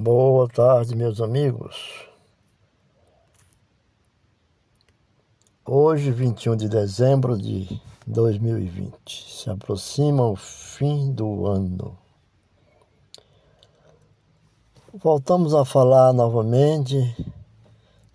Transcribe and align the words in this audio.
Boa 0.00 0.46
tarde, 0.46 0.94
meus 0.94 1.20
amigos. 1.20 2.06
Hoje, 5.66 6.12
21 6.12 6.54
de 6.54 6.68
dezembro 6.68 7.36
de 7.36 7.82
2020, 8.06 8.94
se 9.28 9.50
aproxima 9.50 10.24
o 10.24 10.36
fim 10.36 11.12
do 11.12 11.48
ano. 11.48 11.98
Voltamos 14.94 15.52
a 15.52 15.64
falar 15.64 16.12
novamente 16.12 16.94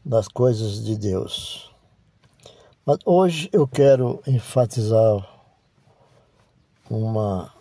das 0.06 0.30
coisas 0.30 0.82
de 0.86 0.96
Deus. 0.96 1.70
Mas 2.86 3.00
hoje 3.04 3.50
eu 3.52 3.68
quero 3.68 4.24
enfatizar 4.26 5.30
uma 6.90 7.54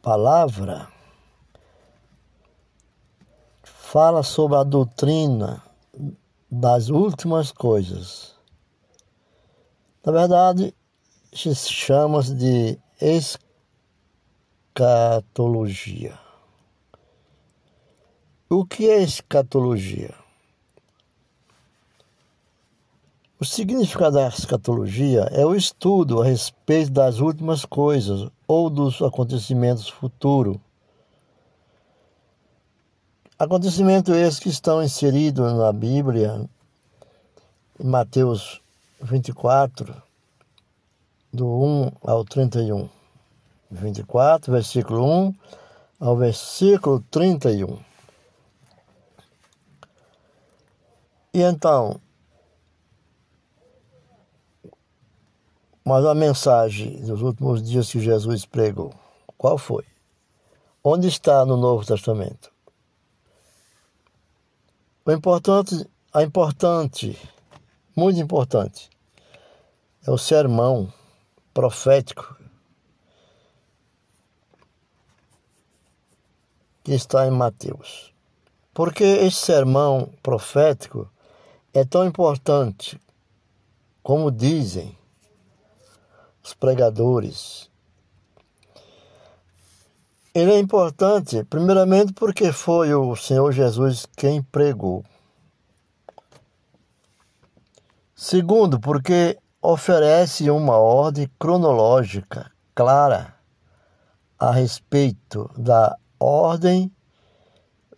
palavra 0.00 0.95
fala 3.96 4.22
sobre 4.22 4.58
a 4.58 4.62
doutrina 4.62 5.62
das 6.50 6.90
últimas 6.90 7.50
coisas. 7.50 8.34
Na 10.04 10.12
verdade, 10.12 10.74
se 11.32 11.54
chama 11.54 12.22
de 12.22 12.78
escatologia. 14.76 16.18
O 18.50 18.66
que 18.66 18.86
é 18.86 19.02
escatologia? 19.02 20.14
O 23.40 23.46
significado 23.46 24.16
da 24.16 24.28
escatologia 24.28 25.22
é 25.32 25.46
o 25.46 25.54
estudo 25.54 26.20
a 26.20 26.26
respeito 26.26 26.90
das 26.90 27.18
últimas 27.20 27.64
coisas 27.64 28.28
ou 28.46 28.68
dos 28.68 29.00
acontecimentos 29.00 29.88
futuros. 29.88 30.65
Acontecimentos 33.38 34.16
esses 34.16 34.40
que 34.40 34.48
estão 34.48 34.82
inseridos 34.82 35.52
na 35.52 35.70
Bíblia, 35.70 36.48
em 37.78 37.86
Mateus 37.86 38.62
24, 38.98 39.94
do 41.30 41.46
1 41.46 41.92
ao 42.00 42.24
31. 42.24 42.88
24, 43.70 44.50
versículo 44.50 45.04
1 45.04 45.34
ao 46.00 46.16
versículo 46.16 47.04
31. 47.10 47.78
E 51.34 51.42
então, 51.42 52.00
mas 55.84 56.06
a 56.06 56.14
mensagem 56.14 57.02
dos 57.02 57.20
últimos 57.20 57.62
dias 57.62 57.92
que 57.92 58.00
Jesus 58.00 58.46
pregou, 58.46 58.94
qual 59.36 59.58
foi? 59.58 59.84
Onde 60.82 61.08
está 61.08 61.44
no 61.44 61.58
Novo 61.58 61.84
Testamento? 61.84 62.55
O 65.08 65.12
importante, 65.12 65.88
a 66.12 66.24
importante, 66.24 67.16
muito 67.94 68.18
importante, 68.18 68.90
é 70.04 70.10
o 70.10 70.18
sermão 70.18 70.92
profético 71.54 72.36
que 76.82 76.92
está 76.92 77.24
em 77.24 77.30
Mateus. 77.30 78.12
Porque 78.74 79.04
esse 79.04 79.36
sermão 79.36 80.12
profético 80.24 81.08
é 81.72 81.84
tão 81.84 82.04
importante, 82.04 83.00
como 84.02 84.28
dizem 84.28 84.98
os 86.42 86.52
pregadores. 86.52 87.70
Ele 90.36 90.52
é 90.52 90.58
importante, 90.58 91.42
primeiramente, 91.44 92.12
porque 92.12 92.52
foi 92.52 92.92
o 92.92 93.16
Senhor 93.16 93.50
Jesus 93.52 94.06
quem 94.18 94.42
pregou. 94.42 95.02
Segundo, 98.14 98.78
porque 98.78 99.38
oferece 99.62 100.50
uma 100.50 100.76
ordem 100.76 101.26
cronológica 101.38 102.52
clara 102.74 103.34
a 104.38 104.50
respeito 104.50 105.50
da 105.56 105.96
ordem 106.20 106.92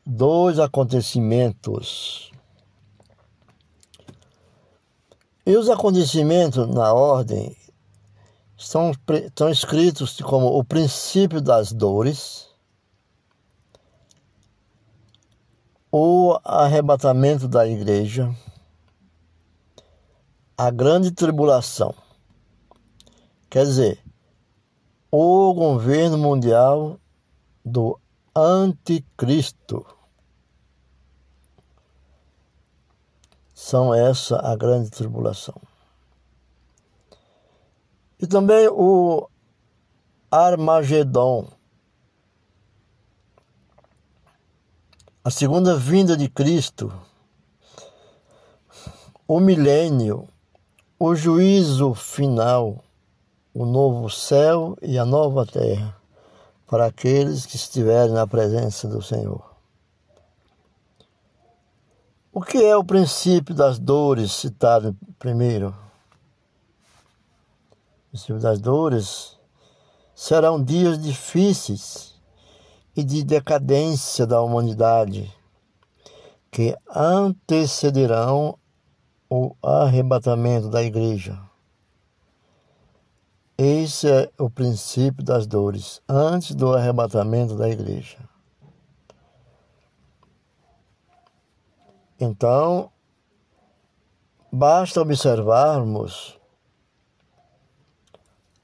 dos 0.07 0.61
acontecimentos 0.61 2.31
E 5.45 5.57
os 5.57 5.69
acontecimentos 5.69 6.69
na 6.69 6.93
ordem 6.93 7.57
estão, 8.59 8.93
estão 9.25 9.49
escritos 9.49 10.21
como 10.21 10.49
o 10.49 10.65
princípio 10.65 11.41
das 11.41 11.73
dores, 11.73 12.49
o 15.91 16.39
arrebatamento 16.45 17.49
da 17.49 17.67
igreja, 17.67 18.35
a 20.57 20.71
grande 20.71 21.11
tribulação. 21.13 21.95
Quer 23.49 23.65
dizer, 23.65 24.05
o 25.11 25.55
governo 25.55 26.19
mundial 26.19 27.01
do 27.65 27.99
anticristo. 28.37 29.87
são 33.59 33.93
essa 33.93 34.39
a 34.39 34.55
grande 34.57 34.89
tribulação. 34.89 35.61
E 38.21 38.27
também 38.27 38.69
o 38.69 39.29
Armagedon, 40.31 41.49
a 45.23 45.31
segunda 45.31 45.77
vinda 45.77 46.17
de 46.17 46.29
Cristo, 46.29 46.93
o 49.27 49.39
milênio, 49.39 50.27
o 50.99 51.15
juízo 51.15 51.95
final, 51.95 52.83
o 53.55 53.65
novo 53.65 54.11
céu 54.11 54.77
e 54.83 54.99
a 54.99 55.05
nova 55.05 55.47
terra. 55.47 55.97
Para 56.67 56.87
aqueles 56.87 57.47
que 57.47 57.57
estiverem 57.57 58.13
na 58.13 58.27
presença 58.27 58.89
do 58.89 59.01
Senhor. 59.01 59.43
O 62.33 62.43
que 62.43 62.63
é 62.63 62.77
o 62.77 62.85
princípio 62.85 63.55
das 63.55 63.79
dores 63.79 64.33
citado 64.33 64.97
primeiro? 65.19 65.75
O 68.09 68.11
princípio 68.11 68.41
das 68.41 68.59
dores 68.59 69.39
serão 70.15 70.63
dias 70.63 70.99
difíceis 70.99 72.19
e 72.97 73.05
de 73.05 73.23
decadência 73.23 74.27
da 74.27 74.41
humanidade 74.41 75.33
que 76.51 76.75
antecederão 76.89 78.59
o 79.29 79.55
arrebatamento 79.63 80.71
da 80.71 80.83
igreja. 80.83 81.39
Esse 83.59 84.11
é 84.11 84.31
o 84.39 84.49
princípio 84.49 85.23
das 85.23 85.47
dores, 85.47 86.01
antes 86.09 86.55
do 86.55 86.73
arrebatamento 86.73 87.57
da 87.57 87.69
igreja. 87.69 88.19
Então, 92.19 92.91
basta 94.51 95.01
observarmos 95.01 96.38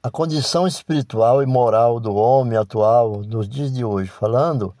a 0.05 0.11
condição 0.11 0.67
espiritual 0.67 1.41
e 1.41 1.47
moral 1.47 1.99
do 1.99 2.13
homem 2.13 2.55
atual 2.55 3.23
nos 3.23 3.49
dias 3.49 3.73
de 3.73 3.83
hoje, 3.83 4.07
falando 4.07 4.71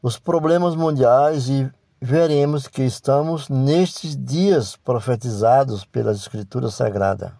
os 0.00 0.18
problemas 0.18 0.74
mundiais 0.74 1.50
e 1.50 1.70
veremos 2.00 2.66
que 2.66 2.80
estamos 2.82 3.50
nestes 3.50 4.16
dias 4.16 4.74
profetizados 4.74 5.84
pelas 5.84 6.16
Escrituras 6.16 6.72
Sagradas. 6.72 7.32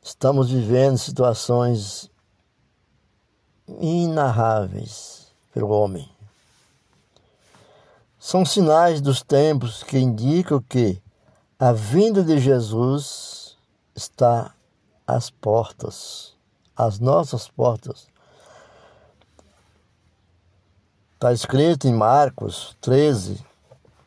Estamos 0.00 0.52
vivendo 0.52 0.98
situações 0.98 2.08
inarráveis 3.80 5.34
pelo 5.52 5.68
homem. 5.70 6.08
São 8.20 8.44
sinais 8.46 9.00
dos 9.00 9.20
tempos 9.20 9.82
que 9.82 9.98
indicam 9.98 10.62
que 10.62 11.02
a 11.58 11.72
vinda 11.72 12.22
de 12.22 12.38
Jesus 12.38 13.56
está 13.96 14.54
às 15.06 15.30
portas, 15.30 16.34
às 16.76 16.98
nossas 16.98 17.48
portas. 17.48 18.06
Está 21.14 21.32
escrito 21.32 21.86
em 21.86 21.94
Marcos 21.94 22.76
13, 22.80 23.44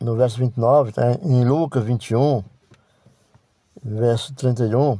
no 0.00 0.14
verso 0.16 0.38
29, 0.38 0.92
tá? 0.92 1.12
em 1.22 1.44
Lucas 1.44 1.84
21, 1.84 2.44
verso 3.82 4.34
31. 4.34 4.98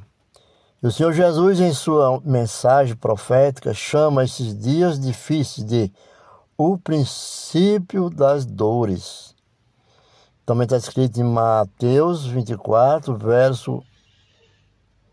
E 0.83 0.87
o 0.87 0.93
Senhor 0.93 1.13
Jesus, 1.13 1.61
em 1.61 1.73
sua 1.73 2.21
mensagem 2.25 2.97
profética, 2.97 3.75
chama 3.75 4.25
esses 4.25 4.57
dias 4.57 4.99
difíceis 4.99 5.67
de 5.67 5.93
o 6.57 6.79
princípio 6.79 8.11
das 8.11 8.45
dores. 8.45 9.35
Também 10.45 10.65
está 10.65 10.77
escrito 10.77 11.21
em 11.21 11.25
Mateus 11.25 12.27
24, 12.27 13.17
verso 13.17 13.83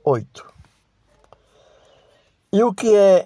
8. 0.04 0.55
E 2.56 2.63
o 2.63 2.74
que 2.74 2.96
é 2.96 3.25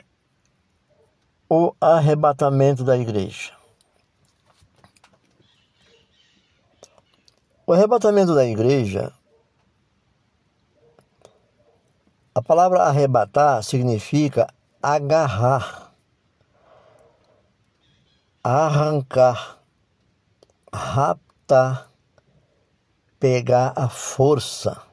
o 1.48 1.76
arrebatamento 1.80 2.84
da 2.84 2.98
igreja? 2.98 3.54
O 7.64 7.72
arrebatamento 7.72 8.34
da 8.34 8.44
igreja, 8.44 9.14
a 12.34 12.42
palavra 12.42 12.82
arrebatar 12.82 13.62
significa 13.62 14.52
agarrar, 14.82 15.94
arrancar, 18.44 19.60
raptar, 20.74 21.92
pegar 23.20 23.74
a 23.76 23.88
força. 23.88 24.89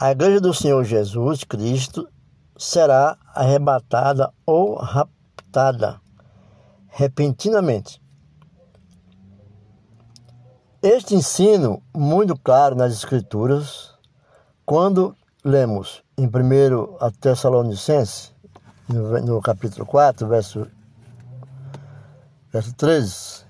A 0.00 0.12
igreja 0.12 0.40
do 0.40 0.54
Senhor 0.54 0.84
Jesus 0.84 1.42
Cristo 1.42 2.08
será 2.56 3.18
arrebatada 3.34 4.32
ou 4.46 4.76
raptada 4.76 6.00
repentinamente. 6.86 8.00
Este 10.80 11.16
ensino, 11.16 11.82
muito 11.92 12.36
claro 12.38 12.76
nas 12.76 12.92
Escrituras, 12.92 13.90
quando 14.64 15.16
lemos 15.44 16.04
em 16.16 16.26
1 16.26 16.30
Tessalonicenses, 17.20 18.32
no, 18.88 19.20
no 19.20 19.42
capítulo 19.42 19.84
4, 19.84 20.28
verso, 20.28 20.68
verso 22.52 22.72
13 22.72 23.44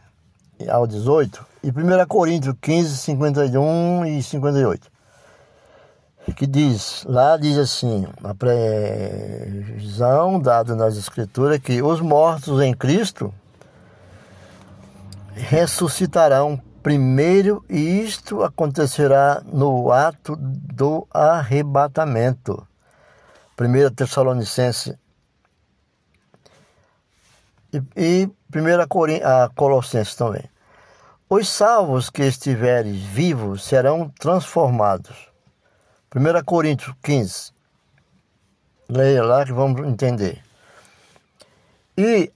ao 0.71 0.87
18, 0.87 1.47
e 1.62 1.69
1 1.69 2.06
Coríntios 2.09 2.56
15, 2.59 2.97
51 2.97 4.06
e 4.06 4.23
58 4.23 4.98
que 6.33 6.47
diz, 6.47 7.05
lá 7.05 7.37
diz 7.37 7.57
assim, 7.57 8.07
a 8.23 8.35
previsão 8.35 10.41
dada 10.41 10.75
nas 10.75 10.97
escrituras 10.97 11.59
que 11.59 11.83
os 11.83 12.01
mortos 12.01 12.61
em 12.61 12.75
Cristo 12.75 13.33
ressuscitarão 15.33 16.61
primeiro 16.83 17.65
e 17.69 18.01
isto 18.01 18.43
acontecerá 18.43 19.43
no 19.45 19.93
ato 19.93 20.37
do 20.37 21.07
arrebatamento. 21.11 22.67
1 23.61 23.95
Tessalonicense 23.95 24.99
e, 27.73 27.83
e 27.97 28.31
1 28.55 29.55
Colossenses 29.55 30.15
também. 30.15 30.45
Os 31.29 31.49
salvos 31.49 32.09
que 32.09 32.23
estiverem 32.23 32.93
vivos 32.93 33.65
serão 33.65 34.09
transformados 34.19 35.28
1 36.15 36.43
Coríntios 36.45 36.95
15. 37.03 37.53
Leia 38.89 39.23
lá 39.23 39.45
que 39.45 39.53
vamos 39.53 39.87
entender. 39.87 40.43
E 41.97 42.33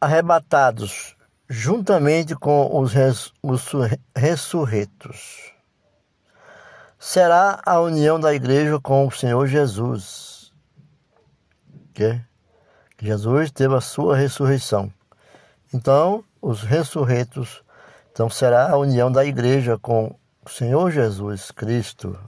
arrebatados 0.00 1.16
juntamente 1.48 2.34
com 2.34 2.80
os, 2.80 2.92
res, 2.92 3.32
os 3.42 3.70
ressurretos. 4.14 5.52
Será 6.98 7.60
a 7.64 7.80
união 7.80 8.18
da 8.18 8.34
igreja 8.34 8.80
com 8.80 9.06
o 9.06 9.10
Senhor 9.12 9.46
Jesus. 9.46 10.52
Que 11.94 12.20
Jesus 13.00 13.52
teve 13.52 13.74
a 13.76 13.80
sua 13.80 14.16
ressurreição. 14.16 14.92
Então, 15.72 16.24
os 16.42 16.62
ressurretos, 16.62 17.62
então 18.10 18.28
será 18.28 18.70
a 18.70 18.76
união 18.76 19.12
da 19.12 19.24
igreja 19.24 19.78
com 19.78 20.16
o 20.44 20.50
Senhor 20.50 20.90
Jesus 20.90 21.52
Cristo. 21.52 22.18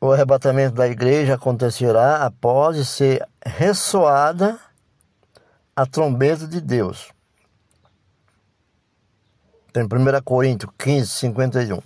O 0.00 0.12
arrebatamento 0.12 0.76
da 0.76 0.86
igreja 0.86 1.34
acontecerá 1.34 2.24
após 2.24 2.88
ser 2.88 3.26
ressoada 3.44 4.60
a 5.74 5.84
trombeta 5.84 6.46
de 6.46 6.60
Deus. 6.60 7.10
Tem 9.72 9.82
1 9.82 9.88
Coríntios 10.24 10.72
15, 10.78 11.08
51. 11.08 11.82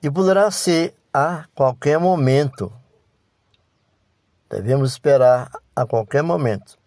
E 0.00 0.10
poderá 0.10 0.48
ser 0.52 0.94
a 1.12 1.46
qualquer 1.52 1.98
momento. 1.98 2.72
Devemos 4.48 4.92
esperar 4.92 5.50
a 5.74 5.84
qualquer 5.84 6.22
momento. 6.22 6.78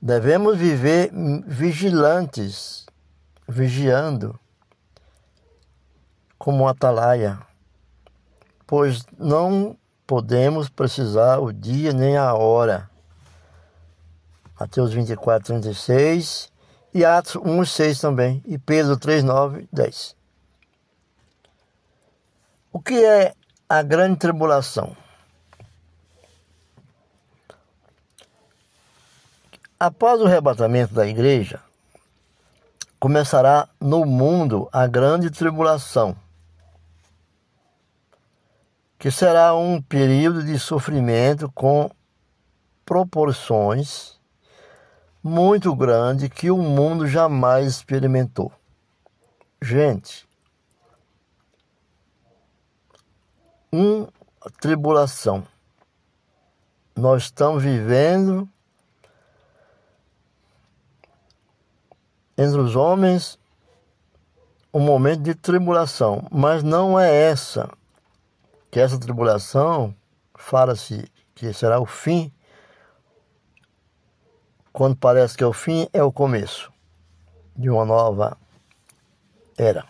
Devemos 0.00 0.56
viver 0.56 1.10
vigilantes, 1.46 2.86
vigiando, 3.48 4.38
como 6.38 6.62
um 6.62 6.68
atalaia 6.68 7.40
pois 8.66 9.04
não 9.18 9.76
podemos 10.06 10.68
precisar 10.68 11.38
o 11.38 11.52
dia 11.52 11.92
nem 11.92 12.16
a 12.16 12.34
hora. 12.34 12.90
Mateus 14.58 14.92
24, 14.92 15.46
36 15.46 16.52
e 16.92 17.04
Atos 17.04 17.36
1, 17.36 17.64
6 17.64 18.00
também, 18.00 18.42
e 18.46 18.56
Pedro 18.56 18.96
3, 18.96 19.24
9, 19.24 19.68
10. 19.72 20.16
O 22.72 22.80
que 22.80 23.04
é 23.04 23.34
a 23.68 23.82
grande 23.82 24.16
tribulação? 24.18 24.96
Após 29.78 30.20
o 30.20 30.26
arrebatamento 30.26 30.94
da 30.94 31.06
igreja, 31.06 31.60
começará 32.98 33.68
no 33.80 34.06
mundo 34.06 34.68
a 34.72 34.86
grande 34.86 35.30
tribulação 35.30 36.16
que 38.98 39.10
será 39.10 39.54
um 39.54 39.80
período 39.82 40.42
de 40.42 40.58
sofrimento 40.58 41.50
com 41.52 41.90
proporções 42.84 44.18
muito 45.22 45.74
grandes 45.74 46.28
que 46.28 46.50
o 46.50 46.58
mundo 46.58 47.06
jamais 47.06 47.66
experimentou. 47.66 48.52
Gente, 49.60 50.28
uma 53.72 54.08
tribulação. 54.60 55.46
Nós 56.94 57.24
estamos 57.24 57.62
vivendo 57.62 58.48
entre 62.36 62.60
os 62.60 62.76
homens 62.76 63.38
um 64.72 64.80
momento 64.80 65.22
de 65.22 65.34
tribulação, 65.34 66.26
mas 66.30 66.62
não 66.62 66.98
é 66.98 67.10
essa 67.30 67.70
que 68.74 68.80
essa 68.80 68.98
tribulação 68.98 69.94
fala-se 70.34 71.08
que 71.32 71.52
será 71.52 71.78
o 71.78 71.86
fim, 71.86 72.32
quando 74.72 74.96
parece 74.96 75.36
que 75.36 75.44
é 75.44 75.46
o 75.46 75.52
fim, 75.52 75.88
é 75.92 76.02
o 76.02 76.10
começo 76.10 76.72
de 77.54 77.70
uma 77.70 77.84
nova 77.84 78.36
era. 79.56 79.86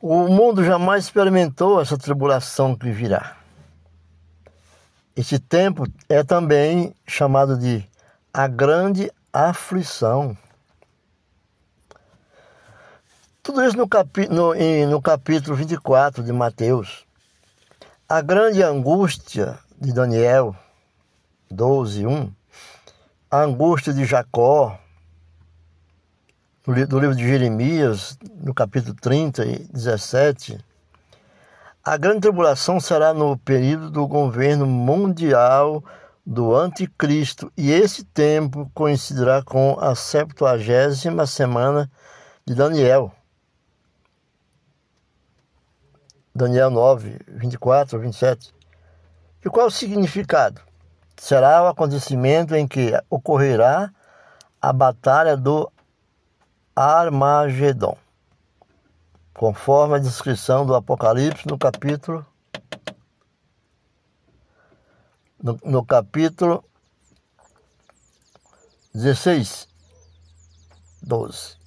O 0.00 0.28
mundo 0.28 0.64
jamais 0.64 1.04
experimentou 1.04 1.78
essa 1.78 1.98
tribulação 1.98 2.74
que 2.74 2.90
virá. 2.90 3.36
Esse 5.14 5.38
tempo 5.38 5.84
é 6.08 6.24
também 6.24 6.94
chamado 7.06 7.58
de 7.58 7.86
a 8.32 8.48
grande 8.48 9.12
aflição. 9.30 10.34
Tudo 13.48 13.64
isso 13.64 13.78
no, 13.78 13.88
capi, 13.88 14.28
no, 14.28 14.54
em, 14.54 14.84
no 14.84 15.00
capítulo 15.00 15.56
24 15.56 16.22
de 16.22 16.34
Mateus. 16.34 17.06
A 18.06 18.20
grande 18.20 18.62
angústia 18.62 19.58
de 19.80 19.90
Daniel, 19.90 20.54
12, 21.50 22.06
1. 22.06 22.30
A 23.30 23.40
angústia 23.40 23.94
de 23.94 24.04
Jacó, 24.04 24.78
do 26.66 27.00
livro 27.00 27.16
de 27.16 27.26
Jeremias, 27.26 28.18
no 28.38 28.52
capítulo 28.52 28.94
30 28.94 29.46
e 29.46 29.58
17. 29.72 30.62
A 31.82 31.96
grande 31.96 32.20
tribulação 32.20 32.78
será 32.78 33.14
no 33.14 33.38
período 33.38 33.90
do 33.90 34.06
governo 34.06 34.66
mundial 34.66 35.82
do 36.24 36.54
anticristo 36.54 37.50
e 37.56 37.70
esse 37.70 38.04
tempo 38.04 38.70
coincidirá 38.74 39.42
com 39.42 39.74
a 39.80 39.94
septuagésima 39.94 41.26
semana 41.26 41.90
de 42.46 42.54
Daniel. 42.54 43.14
Daniel 46.38 46.70
9, 46.70 47.18
24, 47.26 47.98
27. 47.98 48.54
E 49.44 49.50
qual 49.50 49.66
o 49.66 49.70
significado? 49.70 50.60
Será 51.16 51.64
o 51.64 51.66
acontecimento 51.66 52.54
em 52.54 52.66
que 52.66 52.92
ocorrerá 53.10 53.92
a 54.62 54.72
batalha 54.72 55.36
do 55.36 55.70
Armagedon, 56.76 57.96
conforme 59.34 59.96
a 59.96 59.98
descrição 59.98 60.64
do 60.64 60.76
Apocalipse 60.76 61.48
no 61.48 61.58
capítulo 61.58 62.24
no, 65.42 65.58
no 65.64 65.84
capítulo 65.84 66.64
16, 68.94 69.68
12. 71.02 71.57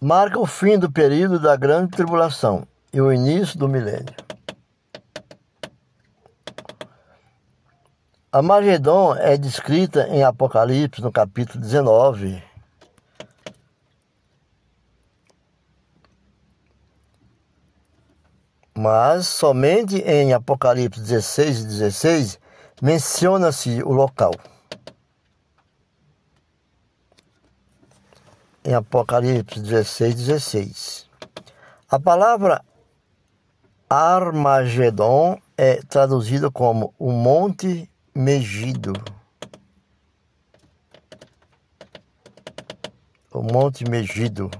Marca 0.00 0.38
o 0.38 0.46
fim 0.46 0.78
do 0.78 0.90
período 0.90 1.38
da 1.38 1.54
grande 1.54 1.90
tribulação 1.90 2.66
e 2.90 3.00
o 3.00 3.12
início 3.12 3.58
do 3.58 3.68
milênio. 3.68 4.14
A 8.32 8.40
Magedon 8.40 9.14
é 9.16 9.36
descrita 9.36 10.08
em 10.08 10.22
Apocalipse, 10.22 11.02
no 11.02 11.12
capítulo 11.12 11.60
19. 11.60 12.42
Mas 18.72 19.26
somente 19.26 19.98
em 19.98 20.32
Apocalipse 20.32 21.00
16 21.00 21.58
e 21.58 21.66
16 21.66 22.40
menciona-se 22.80 23.82
o 23.82 23.90
local. 23.90 24.32
Em 28.62 28.74
Apocalipse 28.74 29.58
16, 29.58 30.14
16. 30.16 31.06
A 31.88 31.98
palavra 31.98 32.62
Armagedon 33.88 35.40
é 35.56 35.76
traduzida 35.76 36.50
como 36.50 36.94
o 36.98 37.10
Monte 37.10 37.90
Megido. 38.14 38.92
O 43.32 43.40
Monte 43.42 43.88
Megido, 43.88 44.50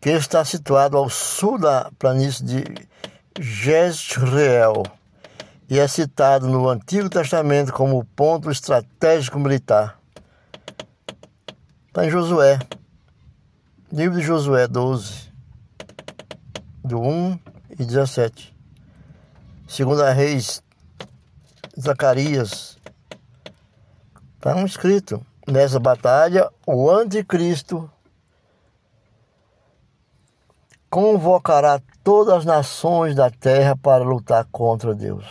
que 0.00 0.10
está 0.10 0.44
situado 0.44 0.96
ao 0.96 1.10
sul 1.10 1.58
da 1.58 1.90
planície 1.98 2.44
de 2.44 2.64
Jezreel 3.40 4.84
e 5.68 5.80
é 5.80 5.88
citado 5.88 6.46
no 6.46 6.68
Antigo 6.68 7.10
Testamento 7.10 7.72
como 7.72 8.04
ponto 8.04 8.52
estratégico 8.52 9.40
militar. 9.40 10.01
Está 11.92 12.06
em 12.06 12.10
Josué, 12.10 12.58
livro 13.92 14.18
de 14.18 14.24
Josué 14.24 14.66
12, 14.66 15.30
do 16.82 16.98
1 16.98 17.38
e 17.78 17.84
17. 17.84 18.56
Segunda 19.68 20.10
Reis, 20.10 20.62
Zacarias. 21.78 22.78
Está 24.36 24.56
um 24.56 24.64
escrito. 24.64 25.20
Nessa 25.46 25.78
batalha, 25.78 26.48
o 26.66 26.90
anticristo 26.90 27.90
convocará 30.88 31.78
todas 32.02 32.38
as 32.38 32.44
nações 32.46 33.14
da 33.14 33.28
terra 33.28 33.76
para 33.76 34.02
lutar 34.02 34.46
contra 34.50 34.94
Deus. 34.94 35.26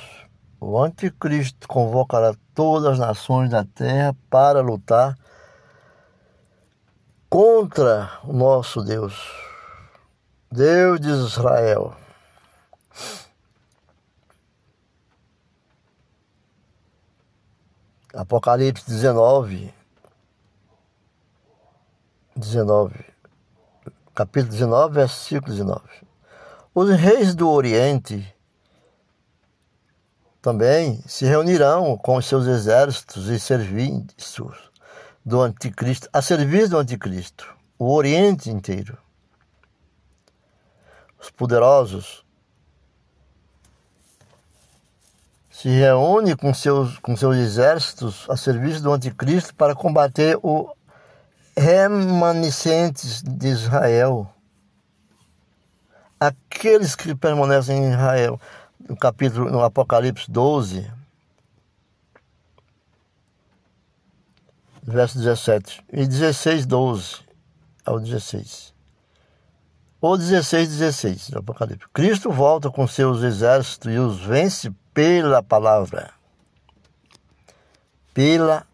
O 0.59 0.77
anticristo 0.77 1.67
convocará 1.67 2.35
todas 2.53 2.91
as 2.93 2.99
nações 2.99 3.49
da 3.49 3.65
terra 3.65 4.15
para 4.29 4.61
lutar 4.61 5.17
contra 7.31 8.19
o 8.25 8.33
nosso 8.33 8.83
Deus, 8.83 9.15
Deus 10.51 10.99
de 10.99 11.07
Israel. 11.07 11.95
Apocalipse 18.13 18.85
19, 18.85 19.73
19, 22.35 23.05
capítulo 24.13 24.51
19, 24.51 24.93
versículo 24.93 25.53
19. 25.53 25.81
Os 26.75 26.89
reis 26.89 27.33
do 27.33 27.49
Oriente 27.49 28.35
também 30.41 31.01
se 31.07 31.23
reunirão 31.23 31.97
com 31.97 32.21
seus 32.21 32.45
exércitos 32.45 33.29
e 33.29 33.39
serviços 33.39 34.70
do 35.25 35.41
anticristo, 35.41 36.09
a 36.11 36.21
serviço 36.21 36.71
do 36.71 36.77
anticristo, 36.77 37.55
o 37.77 37.93
Oriente 37.93 38.49
inteiro. 38.49 38.97
Os 41.19 41.29
poderosos 41.29 42.25
se 45.49 45.69
reúnem 45.69 46.35
com 46.35 46.53
seus, 46.53 46.97
com 46.97 47.15
seus 47.15 47.37
exércitos 47.37 48.25
a 48.29 48.35
serviço 48.35 48.81
do 48.81 48.91
anticristo 48.91 49.53
para 49.53 49.75
combater 49.75 50.39
o 50.41 50.73
remanescentes 51.55 53.21
de 53.21 53.49
Israel, 53.49 54.27
aqueles 56.19 56.95
que 56.95 57.13
permanecem 57.13 57.77
em 57.77 57.91
Israel 57.91 58.39
no 58.87 58.97
capítulo, 58.97 59.51
no 59.51 59.63
Apocalipse 59.63 60.29
12, 60.31 60.91
verso 64.83 65.17
17, 65.17 65.83
e 65.91 66.07
16, 66.07 66.65
12 66.65 67.19
ao 67.85 67.99
16. 67.99 68.73
Ou 69.99 70.17
16, 70.17 70.69
16 70.69 71.29
do 71.29 71.39
Apocalipse. 71.39 71.87
Cristo 71.93 72.31
volta 72.31 72.71
com 72.71 72.87
seus 72.87 73.21
exércitos 73.21 73.93
e 73.93 73.97
os 73.97 74.19
vence 74.19 74.71
pela 74.93 75.43
palavra. 75.43 76.11
Pela 78.13 78.65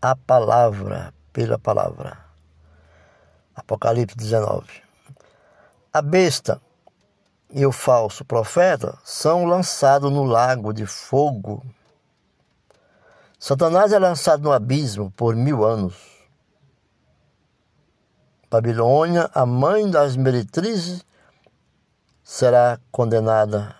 a 0.00 0.14
palavra, 0.14 1.12
pela 1.32 1.58
palavra. 1.58 2.18
Apocalipse 3.54 4.16
19. 4.16 4.66
A 5.92 6.02
besta 6.02 6.60
e 7.50 7.64
o 7.64 7.72
falso 7.72 8.24
profeta 8.24 8.98
são 9.02 9.44
lançados 9.44 10.12
no 10.12 10.24
lago 10.24 10.72
de 10.72 10.86
fogo. 10.86 11.64
Satanás 13.46 13.92
é 13.92 13.98
lançado 13.98 14.42
no 14.42 14.52
abismo 14.52 15.10
por 15.10 15.36
mil 15.36 15.66
anos. 15.66 15.94
Babilônia, 18.50 19.30
a 19.34 19.44
mãe 19.44 19.90
das 19.90 20.16
meretrizes, 20.16 21.04
será 22.22 22.80
condenada. 22.90 23.76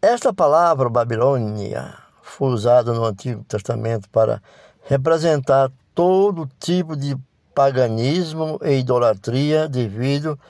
Esta 0.00 0.32
palavra 0.32 0.88
Babilônia 0.88 1.94
foi 2.22 2.54
usada 2.54 2.94
no 2.94 3.04
Antigo 3.04 3.44
Testamento 3.44 4.08
para 4.08 4.42
representar 4.84 5.70
todo 5.94 6.48
tipo 6.58 6.96
de 6.96 7.18
paganismo 7.54 8.58
e 8.62 8.78
idolatria 8.78 9.68
devido 9.68 10.40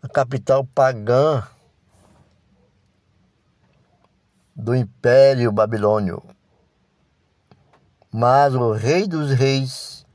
a 0.00 0.08
capital 0.08 0.64
pagã 0.64 1.42
do 4.54 4.76
Império 4.76 5.50
Babilônio. 5.50 6.22
Mas 8.18 8.54
o 8.54 8.72
Rei 8.72 9.06
dos 9.06 9.30
Reis, 9.30 10.06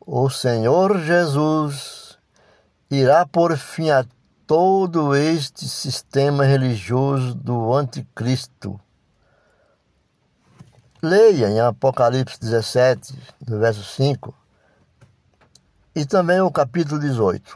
o 0.00 0.30
Senhor 0.30 0.98
Jesus, 1.00 2.18
irá 2.90 3.26
por 3.26 3.58
fim 3.58 3.90
a 3.90 4.06
todo 4.46 5.14
este 5.14 5.68
sistema 5.68 6.46
religioso 6.46 7.34
do 7.34 7.74
Anticristo. 7.74 8.80
Leia 11.02 11.50
em 11.50 11.60
Apocalipse 11.60 12.40
17, 12.40 13.14
do 13.38 13.58
verso 13.58 13.84
5, 13.84 14.34
e 15.94 16.06
também 16.06 16.40
o 16.40 16.50
capítulo 16.50 16.98
18. 16.98 17.54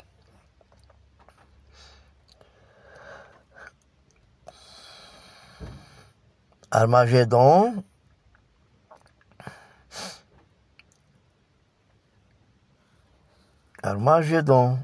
Armagedon 6.70 7.82
Armagedon 13.84 14.78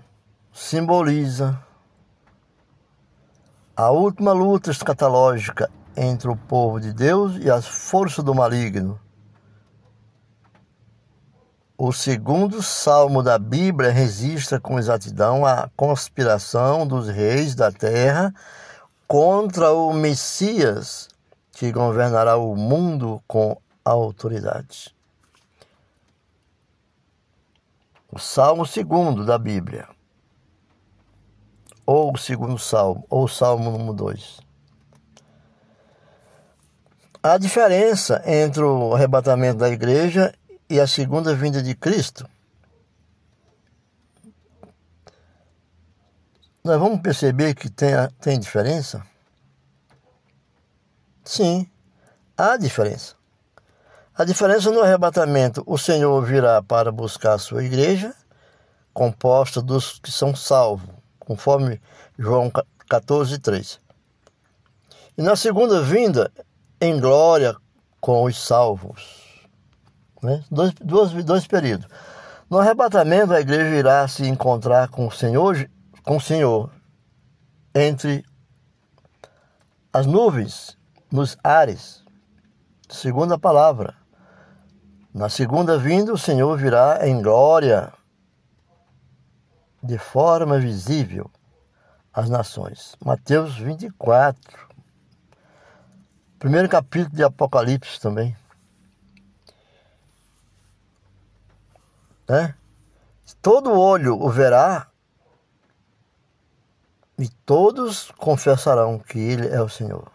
simboliza 0.53 1.57
a 3.77 3.93
última 3.93 4.33
luta 4.33 4.73
escatológica 4.73 5.71
entre 5.97 6.29
o 6.29 6.35
povo 6.37 6.81
de 6.81 6.93
Deus 6.93 7.37
e 7.37 7.49
as 7.49 7.65
forças 7.65 8.25
do 8.25 8.35
maligno. 8.35 8.99
O 11.79 11.93
segundo 11.93 12.61
salmo 12.61 13.23
da 13.23 13.39
Bíblia 13.39 13.93
registra 13.93 14.59
com 14.59 14.81
exatidão 14.81 15.47
a 15.47 15.71
conspiração 15.77 16.85
dos 16.85 17.09
reis 17.09 17.55
da 17.55 17.71
terra 17.71 18.35
contra 19.07 19.73
o 19.73 19.93
Messias 19.93 21.09
que 21.53 21.71
governará 21.71 22.37
o 22.37 22.57
mundo 22.57 23.23
com 23.29 23.57
autoridade. 23.85 24.98
O 28.11 28.19
Salmo 28.19 28.65
segundo 28.65 29.27
da 29.27 29.37
Bíblia, 29.39 29.87
ou 31.85 32.15
o 32.15 32.17
segundo 32.17 32.59
Salmo, 32.59 33.05
ou 33.11 33.25
o 33.25 33.29
Salmo 33.29 33.71
número 33.71 33.93
2. 33.93 34.41
A 37.23 37.37
diferença 37.37 38.23
entre 38.25 38.63
o 38.63 38.95
arrebatamento 38.95 39.59
da 39.59 39.69
igreja 39.69 40.35
e 40.71 40.81
a 40.81 40.87
segunda 40.87 41.35
vinda 41.35 41.63
de 41.63 41.75
Cristo. 41.75 42.27
Nós 46.65 46.81
vamos 46.81 47.03
perceber 47.03 47.55
que 47.55 47.69
tem, 47.69 47.91
tem 48.21 48.41
diferença? 48.41 49.07
Sim, 51.23 51.71
há 52.39 52.57
diferença. 52.57 53.18
A 54.19 54.25
diferença 54.25 54.73
no 54.73 54.81
arrebatamento, 54.81 55.63
o 55.65 55.79
Senhor 55.79 56.21
virá 56.25 56.61
para 56.61 56.91
buscar 56.91 57.35
a 57.35 57.39
sua 57.39 57.63
igreja, 57.63 58.13
composta 58.93 59.63
dos 59.63 60.01
que 60.01 60.11
são 60.11 60.35
salvos, 60.35 60.91
conforme 61.21 61.81
João 62.19 62.51
14, 62.89 63.39
3. 63.39 63.81
E 65.17 65.23
na 65.23 65.37
segunda 65.37 65.81
vinda, 65.83 66.33
em 66.81 66.99
glória 66.99 67.55
com 68.01 68.25
os 68.25 68.45
salvos. 68.45 69.49
Né? 70.21 70.43
Dois, 70.51 70.73
dois, 70.83 71.25
dois 71.25 71.47
períodos. 71.47 71.87
No 72.51 72.59
arrebatamento, 72.59 73.33
a 73.33 73.41
igreja 73.41 73.77
irá 73.77 74.09
se 74.09 74.27
encontrar 74.27 74.89
com 74.89 75.07
o 75.07 75.13
Senhor, 75.13 75.71
com 76.03 76.17
o 76.17 76.21
Senhor 76.21 76.73
entre 77.73 78.25
as 79.93 80.07
nuvens, 80.07 80.77
nos 81.09 81.39
ares. 81.45 82.03
Segunda 82.89 83.39
palavra. 83.39 84.08
Na 85.19 85.29
segunda 85.29 85.77
vinda, 85.77 86.13
o 86.13 86.17
Senhor 86.17 86.57
virá 86.57 87.01
em 87.09 87.21
glória, 87.21 87.93
de 89.83 89.99
forma 89.99 90.61
visível, 90.61 91.29
às 92.13 92.31
nações. 92.31 92.95
Mateus 93.05 93.59
24. 93.59 94.69
Primeiro 96.39 96.69
capítulo 96.69 97.17
de 97.17 97.25
Apocalipse 97.25 98.01
também. 98.01 98.37
Né? 102.29 102.55
Todo 103.43 103.73
olho 103.73 104.15
o 104.23 104.31
verá 104.31 104.87
e 107.19 107.29
todos 107.45 108.13
confessarão 108.13 109.01
que 109.01 109.19
Ele 109.19 109.49
é 109.49 109.61
o 109.61 109.69
Senhor. 109.69 110.13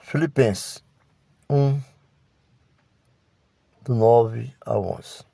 Filipenses 0.00 0.82
1, 1.48 1.80
do 3.88 3.94
9 3.94 4.54
ao 4.66 4.84
11. 4.98 5.24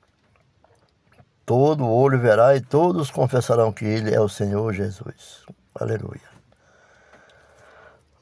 Todo 1.45 1.85
olho 1.85 2.17
verá 2.17 2.55
e 2.55 2.61
todos 2.61 3.11
confessarão 3.11 3.71
que 3.71 3.83
Ele 3.83 4.15
é 4.15 4.21
o 4.21 4.29
Senhor 4.29 4.73
Jesus. 4.73 5.43
Aleluia. 5.77 6.35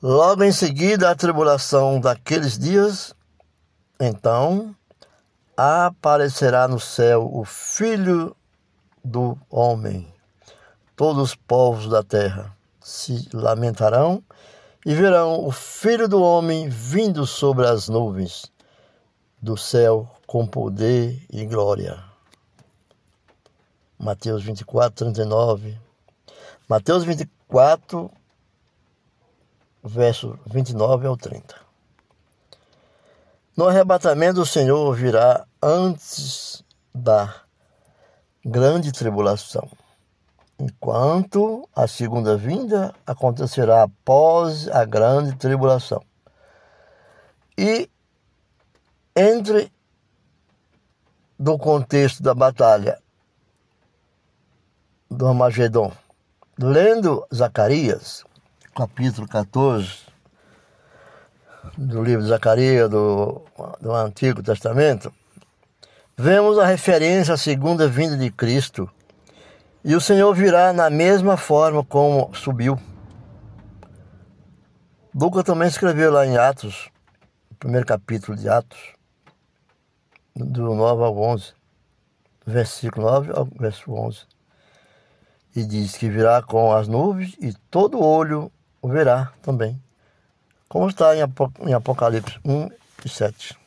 Logo 0.01 0.43
em 0.43 0.51
seguida, 0.51 1.11
a 1.11 1.15
tribulação 1.15 2.01
daqueles 2.01 2.57
dias, 2.57 3.13
então 3.99 4.75
aparecerá 5.55 6.67
no 6.67 6.79
céu 6.79 7.29
o 7.31 7.45
Filho 7.45 8.35
do 9.05 9.37
Homem. 9.51 10.11
Todos 10.95 11.21
os 11.21 11.35
povos 11.35 11.87
da 11.87 12.01
terra 12.01 12.51
se 12.81 13.29
lamentarão 13.31 14.21
e 14.83 14.95
verão 14.95 15.45
o 15.45 15.51
Filho 15.51 16.09
do 16.09 16.21
Homem 16.21 16.67
vindo 16.69 17.25
sobre 17.27 17.67
as 17.67 17.87
nuvens 17.87 18.51
do 19.39 19.55
céu 19.55 20.09
com 20.33 20.47
poder 20.47 21.23
e 21.31 21.45
glória. 21.45 22.03
Mateus 23.99 24.43
24, 24.43 25.13
39. 25.13 25.77
Mateus 26.67 27.03
24, 27.03 28.09
verso 29.83 30.39
29 30.47 31.05
ao 31.05 31.15
30. 31.15 31.55
No 33.55 33.67
arrebatamento, 33.67 34.41
o 34.41 34.45
Senhor 34.45 34.95
virá 34.95 35.45
antes 35.61 36.63
da 36.91 37.43
grande 38.43 38.91
tribulação, 38.91 39.69
enquanto 40.57 41.69
a 41.75 41.87
segunda 41.87 42.35
vinda 42.35 42.91
acontecerá 43.05 43.83
após 43.83 44.67
a 44.69 44.83
grande 44.83 45.35
tribulação. 45.35 46.03
E 47.55 47.87
entre 49.15 49.71
do 51.43 51.57
contexto 51.57 52.23
da 52.23 52.33
batalha 52.33 52.97
do 55.12 55.27
Armagedon, 55.27 55.91
lendo 56.57 57.27
Zacarias, 57.35 58.23
capítulo 58.73 59.27
14 59.27 60.06
do 61.77 62.01
livro 62.01 62.23
de 62.23 62.29
Zacarias 62.29 62.89
do, 62.89 63.41
do 63.82 63.93
Antigo 63.93 64.41
Testamento, 64.41 65.13
vemos 66.15 66.58
a 66.58 66.65
referência 66.65 67.34
à 67.34 67.38
segunda 67.38 67.89
vinda 67.89 68.15
de 68.15 68.32
Cristo. 68.32 68.89
E 69.84 69.93
o 69.95 69.99
Senhor 69.99 70.34
virá 70.34 70.71
na 70.71 70.89
mesma 70.89 71.36
forma 71.36 71.84
como 71.84 72.34
subiu. 72.34 72.79
Lucas 75.13 75.43
também 75.43 75.67
escreveu 75.67 76.10
lá 76.10 76.25
em 76.25 76.38
Atos, 76.38 76.89
primeiro 77.60 77.86
capítulo 77.86 78.38
de 78.38 78.47
Atos, 78.47 78.92
do 80.36 80.74
9 80.74 81.04
ao 81.04 81.17
11, 81.17 81.54
versículo 82.46 83.10
9 83.10 83.32
ao 83.34 83.46
verso 83.46 83.91
11. 83.91 84.22
E 85.56 85.63
diz 85.63 85.96
que 85.96 86.10
virá 86.10 86.41
com 86.41 86.74
as 86.74 86.88
nuvens 86.88 87.36
e 87.39 87.54
todo 87.69 88.04
olho 88.04 88.52
o 88.82 88.88
verá 88.88 89.32
também, 89.41 89.82
como 90.67 90.89
está 90.89 91.15
em 91.15 91.74
Apocalipse 91.74 92.39
1 92.43 92.69
e 93.06 93.10
7. 93.10 93.58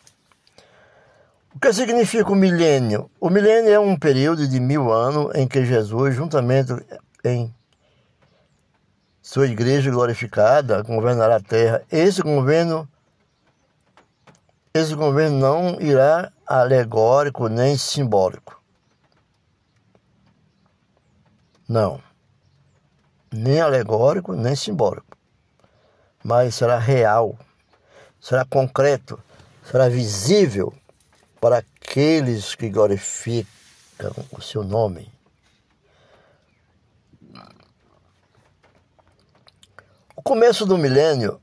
O 1.55 1.59
que 1.59 1.73
significa 1.73 2.31
o 2.31 2.35
milênio? 2.35 3.11
O 3.19 3.31
milênio 3.31 3.73
é 3.73 3.79
um 3.81 3.97
período 3.97 4.47
de 4.47 4.61
mil 4.61 4.93
anos 4.93 5.35
em 5.35 5.49
que 5.49 5.65
Jesus, 5.65 6.15
juntamente 6.15 6.71
em 7.25 7.55
sua 9.23 9.47
igreja 9.47 9.91
glorificada, 9.91 10.83
governará 10.83 11.37
a 11.37 11.41
terra. 11.41 11.83
Esse 11.91 12.21
governo, 12.21 12.87
esse 14.75 14.95
governo 14.95 15.39
não 15.39 15.81
irá 15.81 16.31
alegórico 16.47 17.49
nem 17.49 17.77
simbólico. 17.77 18.61
Não 21.69 22.01
nem 23.37 23.61
alegórico, 23.61 24.35
nem 24.35 24.57
simbólico, 24.57 25.17
mas 26.23 26.55
será 26.55 26.79
real, 26.79 27.39
será 28.21 28.45
concreto, 28.45 29.23
será 29.63 29.89
visível 29.89 30.73
para 31.41 31.59
aqueles 31.59 32.55
que 32.55 32.69
glorificam 32.69 33.47
o 34.31 34.41
seu 34.41 34.65
nome. 34.65 35.13
O 40.15 40.23
começo 40.23 40.65
do 40.67 40.79
milênio 40.79 41.41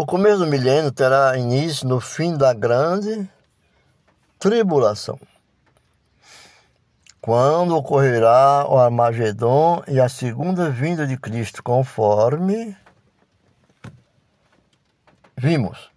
O 0.00 0.06
começo 0.06 0.38
do 0.38 0.46
milênio 0.46 0.90
terá 0.90 1.36
início 1.36 1.86
no 1.86 2.00
fim 2.00 2.34
da 2.34 2.54
grande 2.54 3.28
tribulação 4.38 5.20
quando 7.20 7.76
ocorrerá 7.76 8.64
o 8.66 8.78
Armagedon 8.78 9.84
e 9.86 10.00
a 10.00 10.08
segunda 10.08 10.70
vinda 10.70 11.06
de 11.06 11.18
Cristo, 11.18 11.62
conforme 11.62 12.74
vimos. 15.36 15.90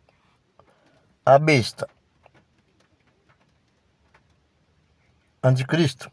A 1.25 1.39
besta, 1.39 1.87
anticristo 5.41 6.11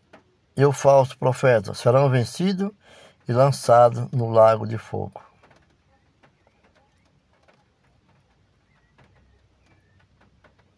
e 0.57 0.65
o 0.65 0.71
falso 0.71 1.19
profeta 1.19 1.75
serão 1.75 2.09
vencidos 2.09 2.71
e 3.29 3.33
lançados 3.33 4.09
no 4.13 4.31
lago 4.31 4.65
de 4.65 4.79
fogo. 4.79 5.30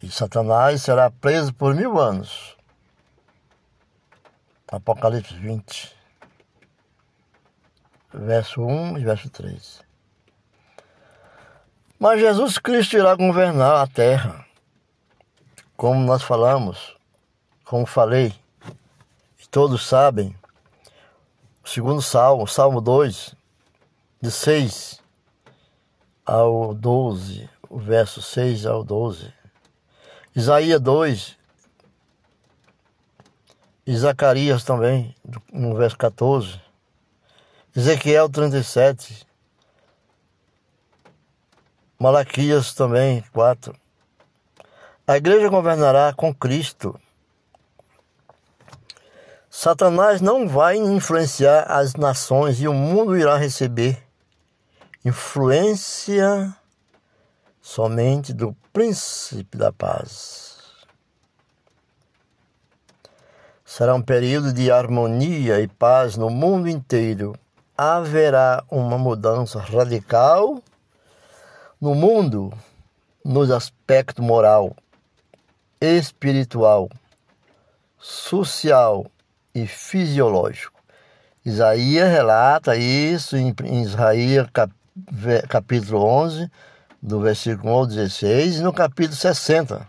E 0.03 0.11
Satanás 0.11 0.81
será 0.81 1.09
preso 1.09 1.53
por 1.53 1.73
mil 1.73 1.97
anos 1.97 2.57
Apocalipse 4.67 5.33
20, 5.33 5.95
verso 8.13 8.61
1 8.61 8.97
e 8.97 9.03
verso 9.05 9.29
3. 9.29 9.81
Mas 11.97 12.19
Jesus 12.19 12.57
Cristo 12.57 12.97
irá 12.97 13.15
governar 13.15 13.81
a 13.81 13.87
terra, 13.87 14.45
como 15.77 16.01
nós 16.01 16.21
falamos, 16.21 16.97
como 17.63 17.85
falei, 17.85 18.33
e 19.39 19.47
todos 19.47 19.87
sabem, 19.87 20.35
segundo 21.63 22.01
salmo, 22.01 22.45
salmo 22.45 22.81
2, 22.81 23.35
de 24.21 24.31
6 24.31 24.99
ao 26.25 26.73
12, 26.73 27.49
o 27.69 27.79
verso 27.79 28.21
6 28.21 28.65
ao 28.65 28.83
12. 28.83 29.42
Isaías 30.35 30.81
2, 30.81 31.37
e 33.85 33.97
Zacarias 33.97 34.63
também, 34.63 35.13
no 35.51 35.75
verso 35.75 35.97
14. 35.97 36.59
Ezequiel 37.75 38.29
37. 38.29 39.27
Malaquias 41.99 42.73
também, 42.73 43.21
4. 43.33 43.75
A 45.05 45.17
igreja 45.17 45.49
governará 45.49 46.13
com 46.13 46.33
Cristo. 46.33 46.99
Satanás 49.49 50.21
não 50.21 50.47
vai 50.47 50.77
influenciar 50.77 51.63
as 51.69 51.93
nações 51.93 52.61
e 52.61 52.67
o 52.67 52.73
mundo 52.73 53.17
irá 53.17 53.37
receber 53.37 54.01
influência 55.03 56.55
somente 57.63 58.33
do 58.33 58.53
príncipe 58.73 59.57
da 59.57 59.71
paz. 59.71 60.57
Será 63.63 63.95
um 63.95 64.01
período 64.01 64.51
de 64.51 64.69
harmonia 64.69 65.61
e 65.61 65.67
paz 65.67 66.17
no 66.17 66.29
mundo 66.29 66.67
inteiro 66.67 67.33
haverá 67.75 68.63
uma 68.69 68.97
mudança 68.97 69.59
radical 69.59 70.61
no 71.79 71.95
mundo, 71.95 72.53
nos 73.23 73.49
aspectos 73.49 74.23
moral, 74.23 74.75
espiritual, 75.79 76.89
social 77.97 79.05
e 79.55 79.65
fisiológico. 79.65 80.81
Isaías 81.45 82.09
relata 82.09 82.75
isso 82.75 83.37
em, 83.37 83.55
Isaías 83.81 84.47
capítulo 85.47 86.03
11, 86.03 86.51
do 87.03 87.19
versículo 87.19 87.73
1 87.73 87.75
ao 87.75 87.85
16, 87.85 88.55
e 88.55 88.61
no 88.61 88.71
capítulo 88.71 89.17
60, 89.17 89.85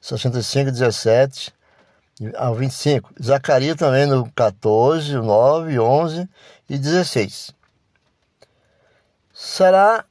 65, 0.00 0.72
17 0.72 1.54
ao 2.36 2.52
25. 2.56 3.14
Zacarias 3.22 3.76
também 3.76 4.06
no 4.06 4.28
14, 4.32 5.14
9, 5.14 5.78
11 5.78 6.28
e 6.68 6.76
16. 6.76 7.54
Será 9.32 10.04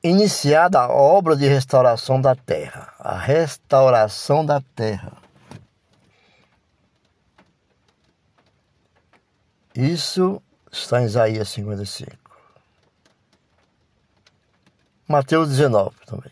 iniciada 0.00 0.78
a 0.78 0.88
obra 0.88 1.34
de 1.34 1.48
restauração 1.48 2.20
da 2.20 2.36
terra. 2.36 2.94
A 3.00 3.18
restauração 3.18 4.46
da 4.46 4.60
terra. 4.76 5.12
Isso 9.74 10.40
está 10.70 11.02
em 11.02 11.06
Isaías 11.06 11.48
55. 11.48 12.27
Mateus 15.08 15.48
19 15.48 15.96
também. 16.04 16.30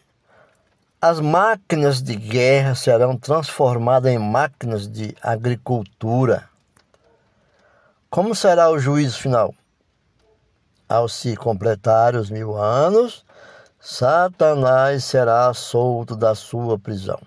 As 1.01 1.19
máquinas 1.19 2.03
de 2.03 2.15
guerra 2.15 2.75
serão 2.75 3.17
transformadas 3.17 4.13
em 4.13 4.19
máquinas 4.19 4.87
de 4.87 5.17
agricultura. 5.23 6.47
Como 8.11 8.35
será 8.35 8.69
o 8.71 8.79
juízo 8.79 9.19
final? 9.19 9.55
Ao 10.87 11.09
se 11.09 11.35
completar 11.37 12.15
os 12.15 12.29
mil 12.29 12.55
anos, 12.55 13.25
Satanás 13.81 15.05
será 15.05 15.55
solto 15.55 16.15
da 16.15 16.35
sua 16.35 16.79
prisão. 16.79 17.19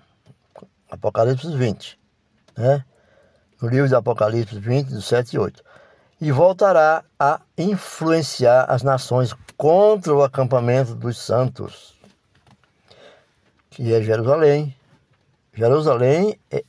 Apocalipse 0.88 1.52
20, 1.52 1.98
né? 2.56 2.84
No 3.60 3.68
livro 3.68 3.88
de 3.88 3.96
Apocalipse 3.96 4.56
20, 4.56 4.90
do 4.90 5.02
7 5.02 5.34
e 5.34 5.38
8. 5.40 5.64
E 6.20 6.30
voltará 6.30 7.02
a 7.18 7.40
influenciar 7.56 8.66
as 8.68 8.82
nações 8.82 9.34
contra 9.56 10.14
o 10.14 10.22
acampamento 10.22 10.94
dos 10.94 11.18
santos 11.18 11.98
que 13.70 13.94
é 13.94 14.02
Jerusalém. 14.02 14.76
Jerusalém 15.54 16.38
é, 16.50 16.64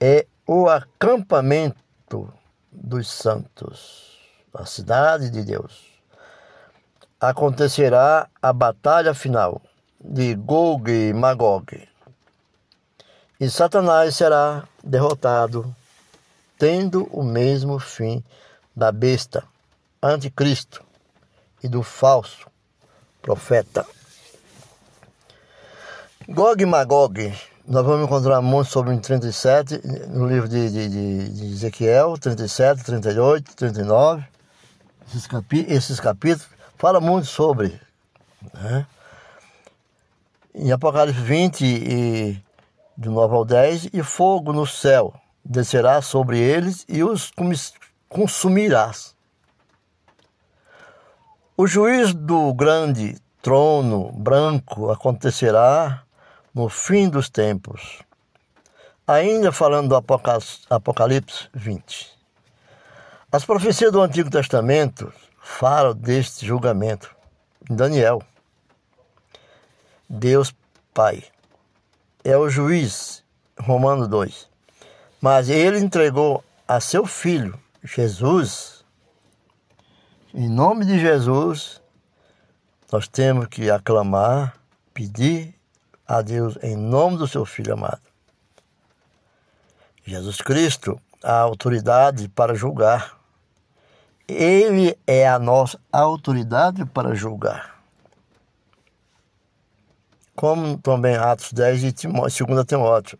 é 0.00 0.26
o 0.46 0.68
acampamento 0.68 2.32
dos 2.70 3.10
santos, 3.10 4.18
a 4.54 4.64
cidade 4.64 5.30
de 5.30 5.42
Deus. 5.42 5.90
Acontecerá 7.20 8.28
a 8.40 8.52
batalha 8.52 9.12
final 9.14 9.60
de 10.00 10.34
Gog 10.34 10.90
e 10.90 11.12
Magog. 11.12 11.88
E 13.40 13.50
Satanás 13.50 14.14
será 14.14 14.64
derrotado, 14.84 15.74
tendo 16.58 17.08
o 17.10 17.24
mesmo 17.24 17.78
fim 17.78 18.22
da 18.74 18.90
besta, 18.90 19.44
anticristo, 20.02 20.82
e 21.62 21.68
do 21.68 21.82
falso 21.82 22.46
profeta. 23.20 23.86
Gog 26.28 26.62
e 26.62 26.66
Magog, 26.66 27.32
nós 27.66 27.84
vamos 27.84 28.06
encontrar 28.06 28.40
muito 28.40 28.70
sobre 28.70 28.92
em 28.92 28.98
37, 28.98 29.80
no 30.08 30.26
livro 30.26 30.48
de, 30.48 30.70
de, 30.70 31.28
de 31.28 31.52
Ezequiel, 31.52 32.18
37, 32.18 32.82
38, 32.82 33.54
39. 33.54 34.24
Esses, 35.08 35.26
capi, 35.26 35.66
esses 35.68 36.00
capítulos 36.00 36.48
falam 36.76 37.00
muito 37.00 37.26
sobre. 37.26 37.80
Né? 38.54 38.86
Em 40.54 40.72
Apocalipse 40.72 41.20
20, 41.20 41.64
e, 41.64 42.42
do 42.96 43.10
9 43.10 43.34
ao 43.34 43.44
10, 43.44 43.90
e 43.92 44.02
fogo 44.02 44.52
no 44.52 44.66
céu 44.66 45.14
descerá 45.44 46.00
sobre 46.02 46.38
eles 46.38 46.84
e 46.88 47.02
os 47.02 47.30
consumirás. 48.12 49.16
O 51.56 51.66
juízo 51.66 52.14
do 52.14 52.52
grande 52.54 53.18
trono 53.40 54.12
branco 54.12 54.90
acontecerá 54.90 56.02
no 56.54 56.68
fim 56.68 57.08
dos 57.08 57.28
tempos. 57.28 58.02
Ainda 59.06 59.50
falando 59.50 59.88
do 59.88 59.96
Apocalipse 60.70 61.48
20. 61.52 62.12
As 63.32 63.44
profecias 63.44 63.90
do 63.90 64.00
Antigo 64.00 64.30
Testamento 64.30 65.12
falam 65.40 65.94
deste 65.94 66.46
julgamento. 66.46 67.14
Daniel, 67.68 68.22
Deus 70.08 70.54
Pai 70.92 71.24
é 72.22 72.36
o 72.36 72.48
juiz, 72.48 73.24
Romano 73.58 74.06
2. 74.06 74.48
Mas 75.20 75.48
ele 75.48 75.78
entregou 75.78 76.44
a 76.68 76.80
seu 76.80 77.06
filho, 77.06 77.58
Jesus. 77.84 78.84
Em 80.32 80.48
nome 80.48 80.84
de 80.84 80.98
Jesus, 80.98 81.82
nós 82.90 83.08
temos 83.08 83.48
que 83.48 83.70
aclamar, 83.70 84.56
pedir 84.94 85.54
a 86.06 86.22
Deus 86.22 86.56
em 86.62 86.76
nome 86.76 87.18
do 87.18 87.26
seu 87.26 87.44
Filho 87.44 87.74
amado. 87.74 88.00
Jesus 90.04 90.40
Cristo, 90.40 91.00
a 91.22 91.38
autoridade 91.38 92.28
para 92.28 92.54
julgar. 92.54 93.18
Ele 94.28 94.96
é 95.06 95.28
a 95.28 95.38
nossa 95.38 95.78
autoridade 95.90 96.84
para 96.86 97.14
julgar. 97.14 97.82
Como 100.34 100.78
também 100.78 101.16
Atos 101.16 101.52
10 101.52 101.82
e 101.84 101.92
2 101.92 102.64
Timóteo. 102.66 103.18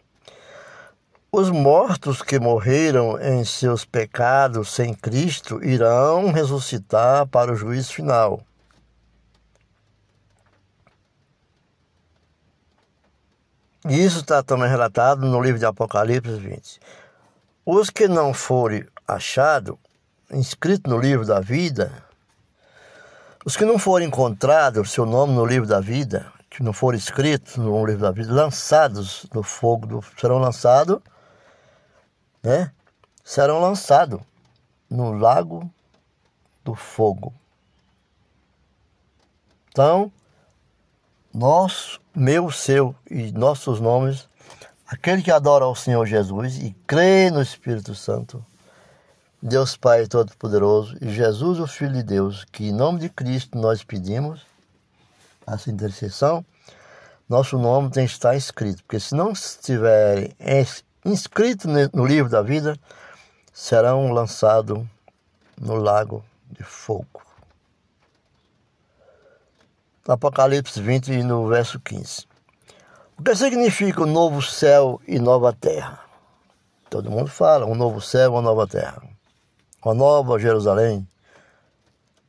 Os 1.35 1.49
mortos 1.49 2.21
que 2.21 2.38
morreram 2.38 3.18
em 3.18 3.42
seus 3.42 3.87
pecados 3.87 4.68
sem 4.68 4.92
Cristo 4.92 5.64
irão 5.64 6.31
ressuscitar 6.31 7.27
para 7.27 7.51
o 7.51 7.57
juízo 7.57 7.90
final. 7.90 8.42
Isso 13.88 14.21
está 14.21 14.42
também 14.42 14.68
relatado 14.68 15.25
no 15.25 15.40
livro 15.40 15.59
de 15.59 15.64
Apocalipse 15.64 16.35
20. 16.35 16.79
Os 17.64 17.88
que 17.88 18.07
não 18.07 18.35
forem 18.35 18.85
achados, 19.09 19.77
inscritos 20.31 20.92
no 20.92 20.99
livro 20.99 21.25
da 21.25 21.40
vida, 21.40 22.05
os 23.42 23.57
que 23.57 23.64
não 23.64 23.79
forem 23.79 24.09
encontrados, 24.09 24.92
seu 24.92 25.07
nome 25.07 25.33
no 25.33 25.47
livro 25.47 25.66
da 25.66 25.81
vida, 25.81 26.31
que 26.51 26.62
não 26.62 26.75
forem 26.75 26.99
escritos 26.99 27.57
no 27.57 27.87
livro 27.87 28.03
da 28.03 28.11
vida, 28.11 28.31
lançados 28.31 29.25
no 29.33 29.42
fogo, 29.42 29.87
do, 29.87 30.05
serão 30.21 30.37
lançados, 30.38 31.01
né? 32.42 32.72
Serão 33.24 33.61
lançados 33.61 34.20
no 34.90 35.12
lago 35.12 35.70
do 36.64 36.74
fogo. 36.74 37.33
Então, 39.70 40.12
nosso, 41.33 42.00
meu, 42.14 42.50
seu 42.50 42.94
e 43.11 43.33
nossos 43.33 43.81
nomes, 43.81 44.28
aquele 44.87 45.22
que 45.22 45.31
adora 45.31 45.64
ao 45.64 45.74
Senhor 45.74 46.05
Jesus 46.05 46.59
e 46.59 46.76
crê 46.87 47.31
no 47.31 47.40
Espírito 47.40 47.94
Santo, 47.94 48.44
Deus 49.40 49.76
Pai 49.76 50.07
Todo-Poderoso 50.07 50.96
e 51.00 51.11
Jesus, 51.11 51.59
o 51.59 51.66
Filho 51.66 51.94
de 51.94 52.02
Deus, 52.02 52.44
que 52.44 52.68
em 52.68 52.72
nome 52.72 53.00
de 53.00 53.09
Cristo 53.09 53.59
nós 53.59 53.83
pedimos 53.83 54.42
essa 55.46 55.70
intercessão, 55.70 56.44
nosso 57.28 57.59
nome 57.59 57.90
tem 57.90 58.07
que 58.07 58.12
estar 58.12 58.37
escrito, 58.37 58.85
porque 58.85 59.00
se 59.00 59.14
não 59.14 59.33
estiverem 59.33 60.33
inscritos 61.05 61.67
no 61.93 62.07
livro 62.07 62.31
da 62.31 62.43
vida, 62.43 62.79
serão 63.53 64.12
lançados 64.12 64.85
no 65.61 65.75
lago 65.75 66.25
de 66.51 66.62
fogo. 66.62 67.23
Apocalipse 70.07 70.81
20, 70.81 71.23
no 71.23 71.47
verso 71.49 71.79
15. 71.79 72.27
O 73.19 73.23
que 73.23 73.35
significa 73.37 74.03
o 74.03 74.07
novo 74.07 74.43
céu 74.43 75.01
e 75.07 75.19
nova 75.19 75.53
terra? 75.53 76.01
Todo 76.91 77.11
mundo 77.11 77.29
fala, 77.29 77.67
um 77.67 77.75
novo 77.75 78.01
céu 78.01 78.33
uma 78.33 78.43
nova 78.43 78.67
terra. 78.67 79.03
Uma 79.85 79.95
nova 79.95 80.38
Jerusalém, 80.38 81.07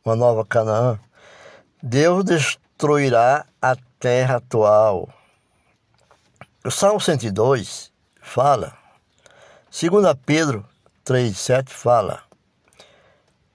uma 0.06 0.16
nova 0.16 0.46
Canaã. 0.46 1.00
Deus 1.82 2.24
destruirá 2.24 3.46
a 3.62 3.76
terra 4.00 4.38
atual. 4.38 5.10
O 6.66 6.72
Salmo 6.72 7.00
102 7.00 7.93
fala, 8.34 8.76
2 9.70 10.16
Pedro 10.26 10.66
3,7 11.06 11.70
fala, 11.70 12.24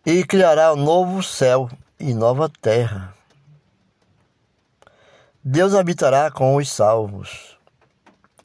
e 0.07 0.25
criará 0.25 0.73
um 0.73 0.77
novo 0.77 1.21
céu 1.21 1.69
e 1.99 2.15
nova 2.15 2.49
terra 2.49 3.13
Deus 5.43 5.75
habitará 5.75 6.31
com 6.31 6.55
os 6.57 6.71
salvos, 6.71 7.59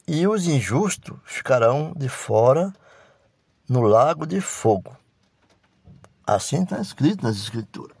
e 0.08 0.26
os 0.26 0.46
injustos 0.46 1.16
ficarão 1.24 1.92
de 1.94 2.08
fora 2.08 2.72
no 3.68 3.82
lago 3.82 4.26
de 4.26 4.40
fogo. 4.40 4.96
Assim 6.26 6.64
está 6.64 6.80
escrito 6.80 7.22
nas 7.22 7.36
Escrituras. 7.36 7.96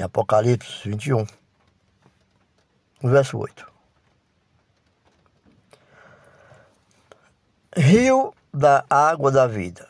em 0.00 0.02
Apocalipse 0.02 0.88
21, 0.88 1.26
no 3.02 3.10
verso 3.10 3.38
8. 3.38 3.71
Rio 7.74 8.34
da 8.52 8.84
água 8.90 9.30
da 9.30 9.46
vida. 9.46 9.88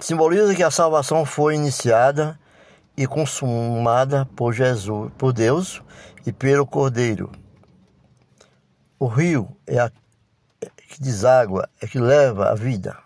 Simboliza 0.00 0.56
que 0.56 0.62
a 0.64 0.72
salvação 0.72 1.24
foi 1.24 1.54
iniciada 1.54 2.36
e 2.96 3.06
consumada 3.06 4.26
por 4.34 4.52
Jesus, 4.52 5.12
por 5.16 5.32
Deus 5.32 5.80
e 6.26 6.32
pelo 6.32 6.66
Cordeiro. 6.66 7.30
O 8.98 9.06
rio 9.06 9.56
é 9.68 9.78
a 9.78 9.92
que 10.88 11.00
deságua, 11.00 11.68
é 11.80 11.86
que 11.86 12.00
leva 12.00 12.50
a 12.50 12.56
vida. 12.56 12.98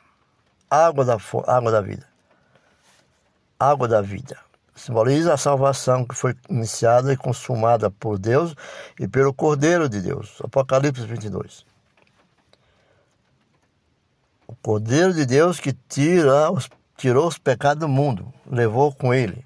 Água 0.71 1.05
da, 1.05 1.19
água 1.47 1.71
da 1.71 1.83
vida. 1.83 2.09
Água 3.61 3.87
da 3.87 4.01
vida. 4.01 4.39
Simboliza 4.75 5.35
a 5.35 5.37
salvação 5.37 6.07
que 6.07 6.15
foi 6.15 6.35
iniciada 6.49 7.13
e 7.13 7.19
consumada 7.19 7.91
por 7.91 8.19
Deus 8.19 8.55
e 8.99 9.07
pelo 9.07 9.35
Cordeiro 9.35 9.91
de 9.91 10.01
Deus. 10.01 10.39
Apocalipse 10.43 11.05
22. 11.05 11.74
O 14.55 14.57
Cordeiro 14.63 15.13
de 15.13 15.27
Deus 15.27 15.59
que 15.59 15.73
tira 15.73 16.49
os, 16.51 16.71
tirou 16.97 17.27
os 17.27 17.37
pecados 17.37 17.81
do 17.81 17.89
mundo, 17.89 18.33
levou 18.47 18.95
com 18.95 19.13
ele. 19.13 19.45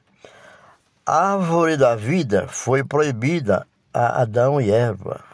A 1.06 1.32
árvore 1.32 1.78
da 1.78 1.96
vida 1.96 2.46
foi 2.46 2.84
proibida 2.84 3.66
a 3.92 4.20
Adão 4.20 4.60
e 4.60 4.70
Eva 4.70 5.24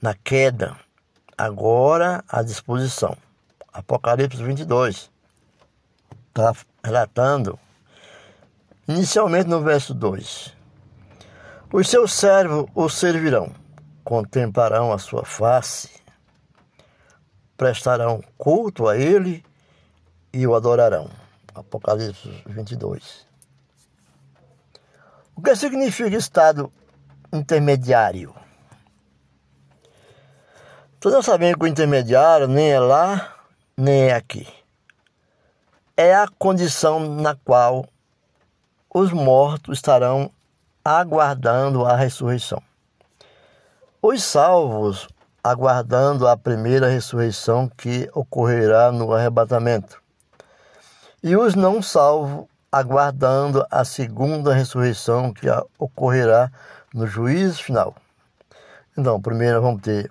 na 0.00 0.14
queda, 0.14 0.76
agora 1.36 2.22
à 2.28 2.42
disposição. 2.42 3.16
Apocalipse 3.72 4.42
22 4.42 5.10
está 6.28 6.52
relatando, 6.84 7.58
inicialmente 8.86 9.48
no 9.48 9.62
verso 9.62 9.94
2: 9.94 10.54
Os 11.72 11.88
seus 11.88 12.12
servos 12.12 12.66
o 12.74 12.90
servirão, 12.90 13.50
contemplarão 14.04 14.92
a 14.92 14.98
sua 14.98 15.24
face, 15.24 15.88
prestarão 17.58 18.22
culto 18.38 18.88
a 18.88 18.96
ele 18.96 19.44
e 20.32 20.46
o 20.46 20.54
adorarão. 20.54 21.10
Apocalipse 21.52 22.30
22. 22.46 23.26
O 25.34 25.42
que 25.42 25.56
significa 25.56 26.16
estado 26.16 26.72
intermediário? 27.32 28.32
Todos 31.00 31.26
sabemos 31.26 31.56
que 31.56 31.64
o 31.64 31.68
intermediário 31.68 32.46
nem 32.46 32.70
é 32.70 32.78
lá, 32.78 33.36
nem 33.76 34.08
é 34.08 34.14
aqui. 34.14 34.46
É 35.96 36.14
a 36.14 36.28
condição 36.28 37.00
na 37.00 37.34
qual 37.34 37.86
os 38.88 39.12
mortos 39.12 39.78
estarão 39.78 40.30
aguardando 40.84 41.84
a 41.84 41.96
ressurreição. 41.96 42.62
Os 44.00 44.22
salvos 44.22 45.08
aguardando 45.42 46.26
a 46.26 46.36
primeira 46.36 46.88
ressurreição 46.88 47.68
que 47.68 48.08
ocorrerá 48.14 48.92
no 48.92 49.12
arrebatamento. 49.12 50.00
E 51.22 51.36
os 51.36 51.54
não 51.54 51.82
salvos 51.82 52.46
aguardando 52.70 53.66
a 53.70 53.84
segunda 53.84 54.52
ressurreição 54.52 55.32
que 55.32 55.46
ocorrerá 55.78 56.50
no 56.92 57.06
juízo 57.06 57.62
final. 57.62 57.94
Então, 58.96 59.20
primeiro 59.20 59.62
vamos 59.62 59.82
ter 59.82 60.10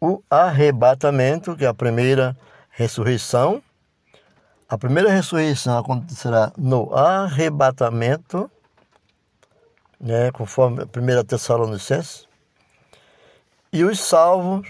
o 0.00 0.22
arrebatamento, 0.28 1.56
que 1.56 1.64
é 1.64 1.68
a 1.68 1.74
primeira 1.74 2.36
ressurreição. 2.70 3.62
A 4.68 4.76
primeira 4.76 5.10
ressurreição 5.10 5.78
acontecerá 5.78 6.52
no 6.56 6.94
arrebatamento, 6.94 8.50
né, 10.00 10.30
conforme 10.32 10.82
a 10.82 10.86
primeira 10.86 11.22
Tessalonicenses. 11.22 12.23
E 13.74 13.82
os 13.82 13.98
salvos 13.98 14.68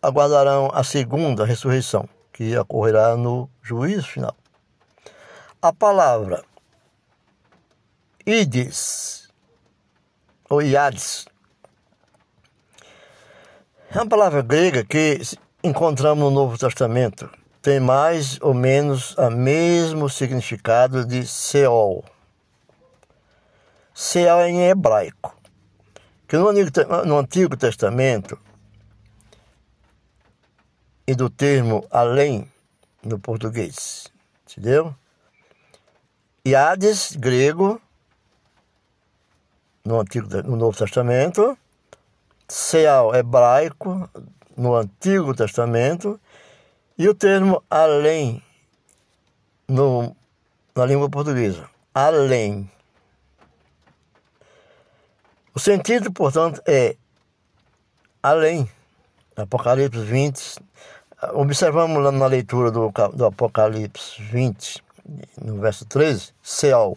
aguardarão 0.00 0.70
a 0.72 0.82
segunda 0.82 1.44
ressurreição, 1.44 2.08
que 2.32 2.56
ocorrerá 2.56 3.18
no 3.18 3.50
juízo 3.62 4.08
final. 4.08 4.34
A 5.60 5.74
palavra 5.74 6.42
ides 8.24 9.28
ou 10.48 10.62
iades 10.62 11.26
é 13.90 13.98
uma 13.98 14.08
palavra 14.08 14.40
grega 14.40 14.82
que 14.82 15.20
encontramos 15.62 16.24
no 16.24 16.30
Novo 16.30 16.56
Testamento. 16.56 17.28
Tem 17.60 17.78
mais 17.78 18.40
ou 18.40 18.54
menos 18.54 19.14
o 19.18 19.28
mesmo 19.28 20.08
significado 20.08 21.04
de 21.04 21.26
Seol. 21.26 22.02
Seol 23.92 24.40
é 24.40 24.48
em 24.48 24.62
hebraico. 24.62 25.39
Que 26.30 26.38
no 26.38 26.48
Antigo, 26.48 26.70
no 27.06 27.18
Antigo 27.18 27.56
Testamento, 27.56 28.38
e 31.04 31.12
do 31.12 31.28
termo 31.28 31.84
além 31.90 32.48
no 33.02 33.18
português. 33.18 34.06
Entendeu? 34.46 34.94
E 36.44 36.54
Hades, 36.54 37.16
grego, 37.16 37.82
no, 39.84 39.98
Antigo, 39.98 40.28
no 40.44 40.54
Novo 40.54 40.78
Testamento, 40.78 41.58
Seal 42.46 43.12
hebraico 43.16 44.08
no 44.56 44.76
Antigo 44.76 45.34
Testamento 45.34 46.20
e 46.96 47.08
o 47.08 47.14
termo 47.14 47.60
além 47.68 48.40
no, 49.66 50.14
na 50.76 50.86
língua 50.86 51.10
portuguesa. 51.10 51.68
Além. 51.92 52.70
O 55.54 55.58
sentido, 55.58 56.12
portanto, 56.12 56.62
é 56.66 56.96
além. 58.22 58.70
Apocalipse 59.36 60.00
20. 60.00 60.58
Observamos 61.32 62.02
lá 62.02 62.12
na 62.12 62.26
leitura 62.26 62.70
do, 62.70 62.90
do 63.14 63.26
Apocalipse 63.26 64.22
20, 64.22 64.82
no 65.42 65.60
verso 65.60 65.84
13, 65.84 66.32
Seal 66.42 66.96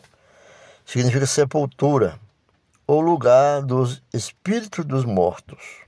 significa 0.85 1.25
sepultura 1.25 2.19
o 2.87 2.99
lugar 2.99 3.61
dos 3.61 4.01
espíritos 4.13 4.85
dos 4.85 5.05
mortos. 5.05 5.81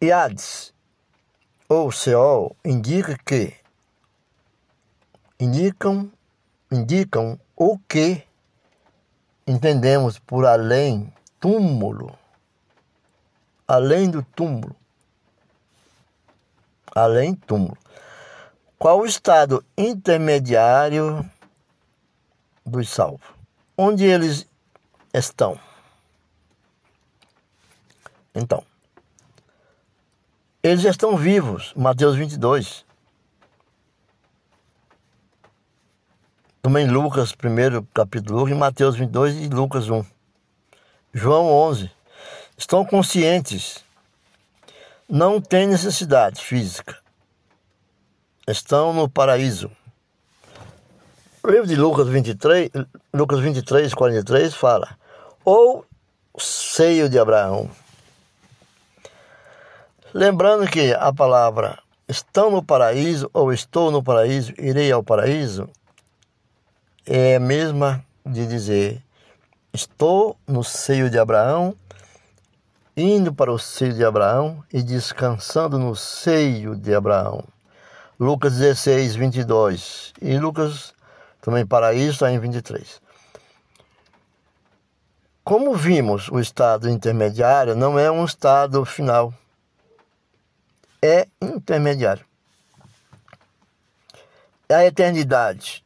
E 0.00 0.10
Hades, 0.12 0.74
ou 1.68 1.90
Seol, 1.90 2.56
indica 2.64 3.16
que 3.24 3.54
indicam, 5.38 6.10
indicam 6.70 7.38
o 7.56 7.78
que 7.78 8.22
entendemos 9.46 10.18
por 10.18 10.46
além 10.46 11.12
túmulo, 11.40 12.16
além 13.66 14.10
do 14.10 14.22
túmulo, 14.22 14.74
além 16.94 17.34
túmulo. 17.34 17.76
Qual 18.78 19.00
o 19.00 19.06
estado 19.06 19.64
intermediário 19.76 21.28
dos 22.64 22.88
salvos? 22.88 23.34
onde 23.76 24.04
eles 24.04 24.46
estão. 25.12 25.58
Então, 28.34 28.64
eles 30.62 30.80
já 30.80 30.90
estão 30.90 31.16
vivos, 31.16 31.72
Mateus 31.76 32.16
22. 32.16 32.83
Também 36.64 36.86
Lucas, 36.86 37.34
primeiro 37.34 37.86
capítulo, 37.92 38.48
e 38.48 38.54
Mateus 38.54 38.96
22 38.96 39.36
e 39.36 39.48
Lucas 39.50 39.90
1. 39.90 40.02
João 41.12 41.44
11. 41.46 41.90
Estão 42.56 42.86
conscientes. 42.86 43.84
Não 45.06 45.42
têm 45.42 45.66
necessidade 45.66 46.42
física. 46.42 46.96
Estão 48.48 48.94
no 48.94 49.10
paraíso. 49.10 49.70
O 51.42 51.50
livro 51.50 51.66
de 51.66 51.76
Lucas 51.76 52.08
23, 52.08 52.70
Lucas 53.12 53.40
23, 53.40 53.92
43 53.92 54.54
fala: 54.54 54.96
Ou 55.44 55.84
seio 56.38 57.10
de 57.10 57.18
Abraão. 57.18 57.70
Lembrando 60.14 60.66
que 60.66 60.94
a 60.94 61.12
palavra 61.12 61.78
estão 62.08 62.50
no 62.50 62.64
paraíso 62.64 63.28
ou 63.34 63.52
estou 63.52 63.90
no 63.90 64.02
paraíso, 64.02 64.54
irei 64.56 64.90
ao 64.90 65.02
paraíso, 65.02 65.68
é 67.06 67.36
a 67.36 67.40
mesma 67.40 68.04
de 68.24 68.46
dizer 68.46 69.02
estou 69.72 70.38
no 70.46 70.62
seio 70.64 71.10
de 71.10 71.18
Abraão, 71.18 71.76
indo 72.96 73.34
para 73.34 73.52
o 73.52 73.58
seio 73.58 73.92
de 73.92 74.04
Abraão 74.04 74.64
e 74.72 74.82
descansando 74.82 75.78
no 75.78 75.94
seio 75.96 76.76
de 76.76 76.94
Abraão. 76.94 77.44
Lucas 78.18 78.56
16, 78.56 79.16
22 79.16 80.12
e 80.22 80.38
Lucas 80.38 80.94
também 81.40 81.66
paraíso 81.66 82.12
está 82.12 82.30
em 82.30 82.38
23. 82.38 83.02
Como 85.42 85.74
vimos, 85.74 86.30
o 86.30 86.40
estado 86.40 86.88
intermediário 86.88 87.74
não 87.74 87.98
é 87.98 88.10
um 88.10 88.24
estado 88.24 88.82
final, 88.86 89.34
é 91.02 91.26
intermediário. 91.42 92.24
a 94.70 94.86
eternidade, 94.86 95.83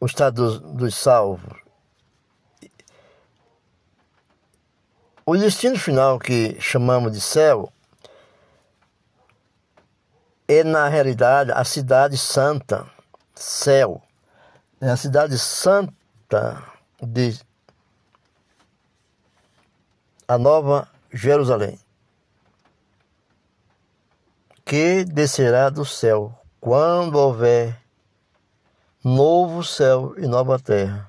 o 0.00 0.06
estado 0.06 0.60
dos, 0.60 0.94
salvos, 0.94 1.58
o 5.26 5.36
destino 5.36 5.78
final 5.78 6.18
que 6.18 6.60
chamamos 6.60 7.12
de 7.12 7.20
céu 7.20 7.72
é 10.46 10.64
na 10.64 10.88
realidade 10.88 11.52
a 11.52 11.64
cidade 11.64 12.16
santa, 12.16 12.90
céu, 13.34 14.02
é 14.80 14.88
a 14.88 14.96
cidade 14.96 15.38
santa 15.38 16.62
de 17.02 17.38
a 20.26 20.38
nova 20.38 20.88
Jerusalém, 21.12 21.78
que 24.64 25.04
descerá 25.04 25.70
do 25.70 25.84
céu 25.84 26.38
quando 26.60 27.16
houver 27.16 27.80
novo 29.16 29.64
céu 29.64 30.14
e 30.18 30.26
nova 30.26 30.58
terra. 30.58 31.08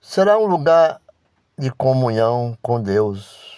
Será 0.00 0.38
um 0.38 0.46
lugar 0.46 1.00
de 1.56 1.70
comunhão 1.70 2.56
com 2.62 2.80
Deus 2.82 3.48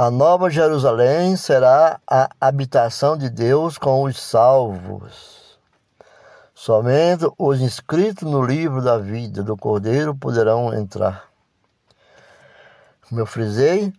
a 0.00 0.12
nova 0.12 0.48
Jerusalém 0.48 1.36
será 1.36 1.98
a 2.08 2.30
habitação 2.40 3.16
de 3.16 3.28
Deus 3.28 3.76
com 3.76 4.04
os 4.04 4.16
salvos. 4.22 5.58
Somente 6.54 7.28
os 7.36 7.60
inscritos 7.60 8.22
no 8.22 8.40
livro 8.40 8.80
da 8.80 8.96
vida 8.96 9.42
do 9.42 9.56
Cordeiro 9.56 10.14
poderão 10.14 10.72
entrar. 10.72 11.24
Como 13.08 13.20
eu 13.20 13.26
frisei, 13.26 13.92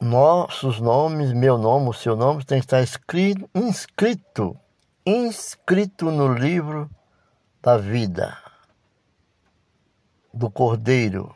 nossos 0.00 0.80
nomes, 0.80 1.32
meu 1.32 1.58
nome, 1.58 1.88
o 1.88 1.92
seu 1.92 2.16
nome 2.16 2.44
tem 2.44 2.60
que 2.60 2.66
estar 2.66 2.82
escrito, 2.82 3.48
inscrito, 3.54 4.56
inscrito 5.04 6.10
no 6.10 6.32
livro 6.32 6.90
da 7.62 7.76
vida 7.76 8.36
do 10.32 10.50
Cordeiro 10.50 11.34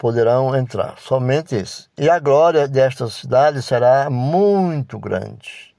poderão 0.00 0.56
entrar, 0.56 0.98
somente 0.98 1.54
esses. 1.54 1.90
E 1.98 2.08
a 2.08 2.18
glória 2.18 2.66
desta 2.66 3.06
cidade 3.08 3.60
será 3.60 4.08
muito 4.08 4.98
grande. 4.98 5.74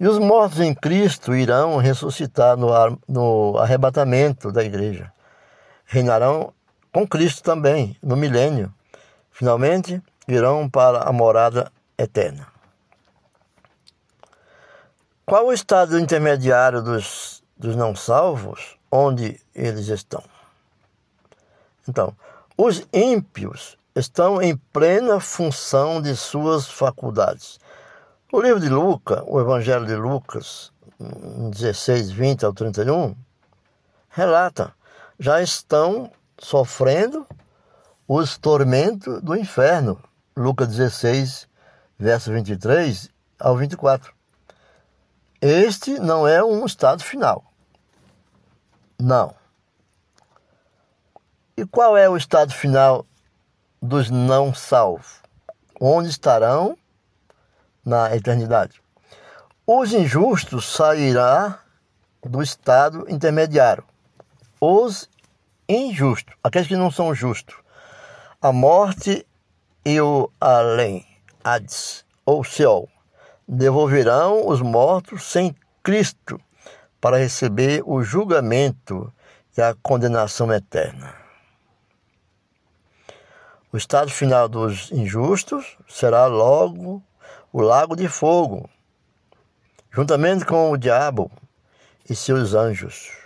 E 0.00 0.08
os 0.08 0.18
mortos 0.18 0.58
em 0.60 0.74
Cristo 0.74 1.34
irão 1.34 1.76
ressuscitar 1.76 2.56
no, 2.56 2.68
no 3.06 3.58
arrebatamento 3.58 4.50
da 4.50 4.64
igreja. 4.64 5.12
Reinarão 5.84 6.54
com 6.90 7.06
Cristo 7.06 7.42
também, 7.42 7.94
no 8.02 8.16
milênio. 8.16 8.72
Finalmente, 9.38 10.02
irão 10.26 10.68
para 10.68 11.08
a 11.08 11.12
morada 11.12 11.70
eterna. 11.96 12.48
Qual 15.24 15.46
o 15.46 15.52
estado 15.52 15.96
intermediário 15.96 16.82
dos, 16.82 17.40
dos 17.56 17.76
não 17.76 17.94
salvos? 17.94 18.76
Onde 18.90 19.40
eles 19.54 19.86
estão? 19.86 20.24
Então, 21.88 22.16
os 22.56 22.84
ímpios 22.92 23.78
estão 23.94 24.42
em 24.42 24.56
plena 24.56 25.20
função 25.20 26.02
de 26.02 26.16
suas 26.16 26.66
faculdades. 26.66 27.60
O 28.32 28.40
livro 28.40 28.58
de 28.58 28.68
Lucas, 28.68 29.22
o 29.24 29.38
Evangelho 29.38 29.86
de 29.86 29.94
Lucas, 29.94 30.72
16, 30.98 32.10
20 32.10 32.44
ao 32.44 32.52
31, 32.52 33.14
relata, 34.08 34.74
já 35.16 35.40
estão 35.40 36.10
sofrendo 36.40 37.24
os 38.08 38.38
tormentos 38.38 39.20
do 39.22 39.36
inferno. 39.36 40.02
Lucas 40.34 40.68
16, 40.68 41.46
verso 41.98 42.32
23 42.32 43.10
ao 43.38 43.54
24. 43.54 44.14
Este 45.42 46.00
não 46.00 46.26
é 46.26 46.42
um 46.42 46.64
estado 46.64 47.04
final. 47.04 47.44
Não. 48.98 49.34
E 51.56 51.66
qual 51.66 51.96
é 51.96 52.08
o 52.08 52.16
estado 52.16 52.54
final 52.54 53.04
dos 53.82 54.10
não 54.10 54.54
salvos? 54.54 55.20
Onde 55.80 56.08
estarão 56.08 56.78
na 57.84 58.14
eternidade? 58.16 58.80
Os 59.66 59.92
injustos 59.92 60.72
sairá 60.72 61.60
do 62.22 62.42
estado 62.42 63.04
intermediário. 63.08 63.84
Os 64.60 65.08
injustos, 65.68 66.34
aqueles 66.42 66.66
que 66.66 66.76
não 66.76 66.90
são 66.90 67.14
justos, 67.14 67.56
a 68.40 68.52
morte 68.52 69.26
e 69.84 70.00
o 70.00 70.30
além, 70.40 71.04
Hades 71.42 72.04
ou 72.24 72.44
Seol, 72.44 72.88
devolverão 73.48 74.46
os 74.46 74.60
mortos 74.60 75.24
sem 75.24 75.56
Cristo 75.82 76.40
para 77.00 77.18
receber 77.18 77.82
o 77.84 78.00
julgamento 78.00 79.12
e 79.56 79.60
a 79.60 79.74
condenação 79.82 80.52
eterna. 80.52 81.16
O 83.72 83.76
estado 83.76 84.08
final 84.08 84.48
dos 84.48 84.92
injustos 84.92 85.76
será 85.88 86.26
logo 86.26 87.02
o 87.52 87.60
lago 87.60 87.96
de 87.96 88.06
fogo, 88.06 88.70
juntamente 89.90 90.44
com 90.44 90.70
o 90.70 90.76
diabo 90.76 91.28
e 92.08 92.14
seus 92.14 92.54
anjos. 92.54 93.17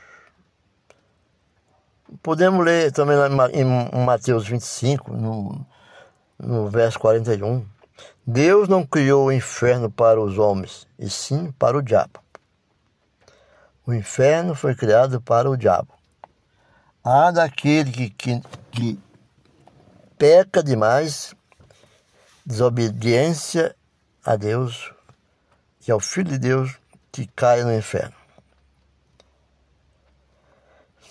Podemos 2.20 2.64
ler 2.64 2.92
também 2.92 3.16
em 3.52 4.04
Mateus 4.04 4.46
25, 4.46 5.12
no, 5.12 5.66
no 6.38 6.68
verso 6.68 6.98
41. 6.98 7.64
Deus 8.26 8.68
não 8.68 8.84
criou 8.84 9.26
o 9.26 9.32
inferno 9.32 9.90
para 9.90 10.20
os 10.20 10.38
homens, 10.38 10.86
e 10.98 11.08
sim 11.08 11.52
para 11.52 11.78
o 11.78 11.82
diabo. 11.82 12.20
O 13.86 13.92
inferno 13.92 14.54
foi 14.54 14.74
criado 14.74 15.20
para 15.20 15.50
o 15.50 15.56
diabo. 15.56 15.92
Há 17.02 17.30
daquele 17.30 17.90
que, 17.90 18.10
que, 18.10 18.40
que 18.70 19.00
peca 20.16 20.62
demais, 20.62 21.34
desobediência 22.46 23.74
a 24.24 24.36
Deus 24.36 24.92
e 25.86 25.90
ao 25.90 25.98
Filho 25.98 26.30
de 26.30 26.38
Deus 26.38 26.78
que 27.10 27.26
cai 27.26 27.64
no 27.64 27.74
inferno. 27.74 28.21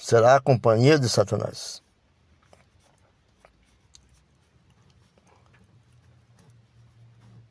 Será 0.01 0.35
a 0.35 0.41
companhia 0.41 0.97
de 0.97 1.07
Satanás. 1.07 1.81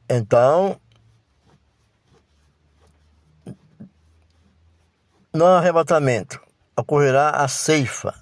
Então, 0.08 0.78
no 5.32 5.46
arrebatamento 5.46 6.40
ocorrerá 6.76 7.30
a 7.30 7.46
ceifa 7.46 8.12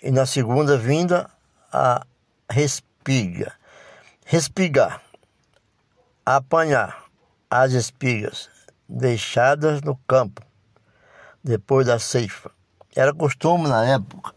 e 0.00 0.12
na 0.12 0.26
segunda 0.26 0.78
vinda 0.78 1.28
a 1.72 2.06
respiga. 2.48 3.52
Respigar. 4.24 5.02
Apanhar 6.24 7.04
as 7.50 7.72
espigas 7.72 8.48
deixadas 8.88 9.82
no 9.82 9.96
campo 10.06 10.40
depois 11.42 11.88
da 11.88 11.98
ceifa. 11.98 12.61
Era 12.94 13.14
costume 13.14 13.68
na 13.68 13.84
época. 13.86 14.34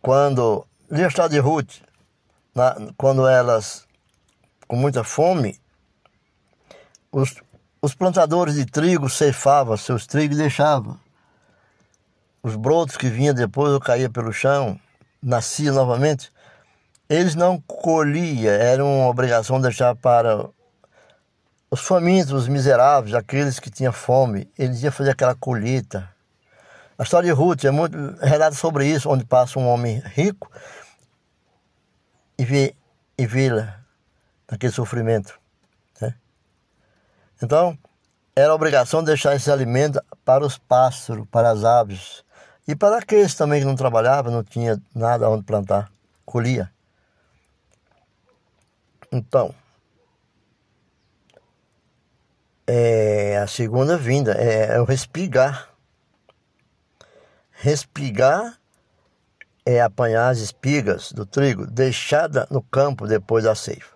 Quando, 0.00 0.66
estado 0.90 1.32
de 1.32 1.38
Ruth, 1.38 1.80
na, 2.54 2.76
quando 2.96 3.26
elas, 3.26 3.86
com 4.68 4.76
muita 4.76 5.02
fome, 5.02 5.60
os, 7.10 7.34
os 7.80 7.94
plantadores 7.94 8.54
de 8.54 8.64
trigo 8.64 9.08
ceifavam 9.08 9.76
seus 9.76 10.06
trigos 10.06 10.36
e 10.36 10.40
deixavam. 10.40 10.98
Os 12.42 12.56
brotos 12.56 12.96
que 12.96 13.08
vinham 13.08 13.34
depois 13.34 13.72
ou 13.72 13.80
caía 13.80 14.10
pelo 14.10 14.32
chão, 14.32 14.78
nascia 15.22 15.72
novamente, 15.72 16.32
eles 17.08 17.34
não 17.34 17.60
colhiam, 17.60 18.52
era 18.52 18.84
uma 18.84 19.06
obrigação 19.06 19.60
deixar 19.60 19.94
para 19.94 20.48
os 21.72 21.80
famintos, 21.80 22.32
os 22.32 22.48
miseráveis, 22.48 23.14
aqueles 23.14 23.58
que 23.58 23.70
tinham 23.70 23.94
fome, 23.94 24.46
eles 24.58 24.82
iam 24.82 24.92
fazer 24.92 25.12
aquela 25.12 25.34
colheita. 25.34 26.06
A 26.98 27.02
história 27.02 27.26
de 27.26 27.32
Ruth 27.32 27.64
é 27.64 27.70
muito 27.70 27.96
relata 28.20 28.54
sobre 28.54 28.86
isso, 28.86 29.08
onde 29.08 29.24
passa 29.24 29.58
um 29.58 29.66
homem 29.66 29.98
rico 30.04 30.50
e 32.38 32.44
vê 32.44 32.74
e 33.16 33.26
vê-la 33.26 33.80
naquele 34.50 34.70
sofrimento. 34.70 35.40
Né? 35.98 36.14
Então, 37.42 37.78
era 38.36 38.54
obrigação 38.54 39.02
deixar 39.02 39.34
esse 39.34 39.50
alimento 39.50 39.98
para 40.26 40.44
os 40.44 40.58
pássaros, 40.58 41.26
para 41.30 41.48
as 41.48 41.64
aves, 41.64 42.22
e 42.68 42.76
para 42.76 42.98
aqueles 42.98 43.34
também 43.34 43.60
que 43.60 43.66
não 43.66 43.76
trabalhavam, 43.76 44.30
não 44.30 44.44
tinha 44.44 44.78
nada 44.94 45.26
onde 45.30 45.42
plantar, 45.42 45.90
colhia. 46.26 46.70
Então, 49.10 49.54
é 52.66 53.38
a 53.38 53.46
segunda 53.46 53.96
vinda, 53.96 54.32
é, 54.32 54.76
é 54.76 54.80
o 54.80 54.84
respigar. 54.84 55.68
Respigar 57.50 58.58
é 59.64 59.80
apanhar 59.80 60.28
as 60.28 60.38
espigas 60.38 61.12
do 61.12 61.24
trigo 61.24 61.66
deixada 61.66 62.46
no 62.50 62.62
campo 62.62 63.06
depois 63.06 63.44
da 63.44 63.54
ceifa. 63.54 63.94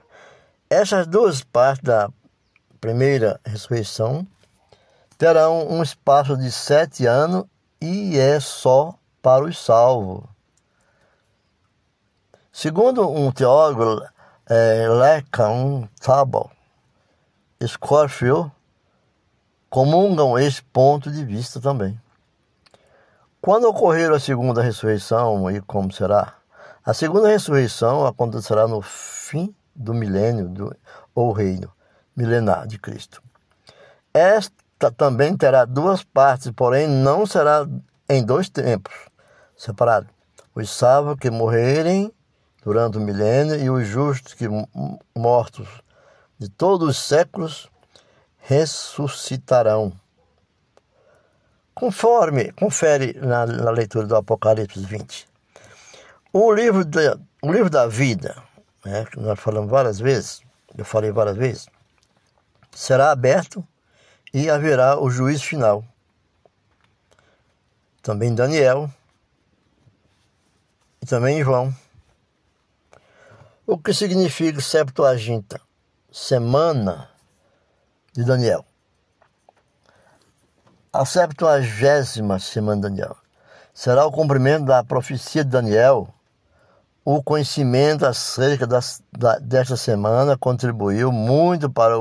Essas 0.71 1.07
duas 1.07 1.43
partes 1.43 1.83
da 1.85 2.11
primeira 2.81 3.41
ressurreição 3.45 4.27
terão 5.19 5.69
um 5.69 5.83
espaço 5.83 6.37
de 6.37 6.51
sete 6.53 7.07
anos 7.07 7.45
e 7.81 8.19
é 8.19 8.39
só 8.39 8.95
para 9.23 9.45
os 9.45 9.59
salvos. 9.59 10.25
Segundo 12.53 13.09
um 13.11 13.31
teólogo, 13.31 14.03
é, 14.49 14.89
Lecan 14.89 15.89
Tabal, 16.01 16.51
Scorfield, 17.63 18.51
comungam 19.69 20.39
esse 20.39 20.63
ponto 20.63 21.11
de 21.11 21.25
vista 21.25 21.61
também. 21.61 22.01
Quando 23.41 23.69
ocorrer 23.69 24.11
a 24.11 24.19
segunda 24.19 24.63
ressurreição 24.63 25.51
e 25.51 25.61
como 25.61 25.93
será? 25.93 26.35
A 26.85 26.95
segunda 26.95 27.29
ressurreição 27.29 28.07
acontecerá 28.07 28.67
no 28.67 28.81
fim 28.81 29.55
do 29.75 29.93
milênio 29.93 30.49
do, 30.49 30.77
ou 31.15 31.33
reino 31.33 31.71
milenar 32.17 32.67
de 32.67 32.79
Cristo. 32.79 33.23
Esta 34.13 34.91
também 34.97 35.37
terá 35.37 35.65
duas 35.65 36.03
partes, 36.03 36.51
porém 36.51 36.89
não 36.89 37.27
será 37.27 37.67
em 38.09 38.25
dois 38.25 38.49
tempos 38.49 38.95
separados. 39.57 40.11
Os 40.55 40.71
salvos 40.71 41.17
que 41.21 41.31
morrerem 41.31 42.13
durante 42.65 42.99
o 42.99 43.01
milênio 43.01 43.57
e 43.57 43.71
os 43.71 43.87
justos 43.87 44.35
que 44.35 44.47
mortos 45.15 45.69
de 46.39 46.49
todos 46.49 46.89
os 46.89 46.97
séculos 46.99 47.69
ressuscitarão. 48.47 49.93
Conforme, 51.75 52.53
confere 52.53 53.13
na, 53.15 53.45
na 53.45 53.71
leitura 53.71 54.07
do 54.07 54.17
Apocalipse 54.17 54.81
20. 54.81 55.29
O 56.33 56.53
livro, 56.53 56.85
de, 56.85 57.19
o 57.43 57.53
livro 57.53 57.69
da 57.69 57.87
vida, 57.87 58.41
né, 58.85 59.05
que 59.05 59.19
nós 59.19 59.39
falamos 59.39 59.69
várias 59.69 59.99
vezes, 59.99 60.43
eu 60.79 60.85
falei 60.85 61.11
várias 61.11 61.37
vezes, 61.37 61.67
será 62.73 63.11
aberto 63.11 63.67
e 64.33 64.49
haverá 64.49 64.99
o 64.99 65.11
juízo 65.11 65.45
final. 65.45 65.85
Também 68.01 68.35
Daniel 68.35 68.89
e 71.03 71.07
também 71.07 71.43
João. 71.43 71.75
O 73.67 73.77
que 73.77 73.93
significa 73.93 74.61
Septuaginta? 74.61 75.61
Semana 76.13 77.16
de 78.17 78.25
Daniel. 78.25 78.65
A 80.93 81.05
septuagésima 81.05 82.39
semana 82.39 82.77
de 82.77 82.89
Daniel 82.89 83.17
será 83.75 84.07
o 84.07 84.11
cumprimento 84.11 84.65
da 84.65 84.83
profecia 84.83 85.45
de 85.45 85.51
Daniel. 85.51 86.09
O 87.05 87.23
conhecimento 87.23 88.07
acerca 88.07 88.67
das, 88.67 89.03
da, 89.13 89.39
desta 89.39 89.77
semana 89.77 90.37
contribuiu 90.39 91.13
muito 91.13 91.71
para 91.71 91.95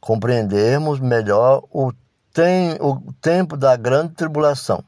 compreendermos 0.00 0.98
melhor 0.98 1.62
o, 1.70 1.92
tem, 2.32 2.78
o 2.80 3.12
tempo 3.20 3.56
da 3.56 3.76
grande 3.76 4.14
tribulação. 4.14 4.82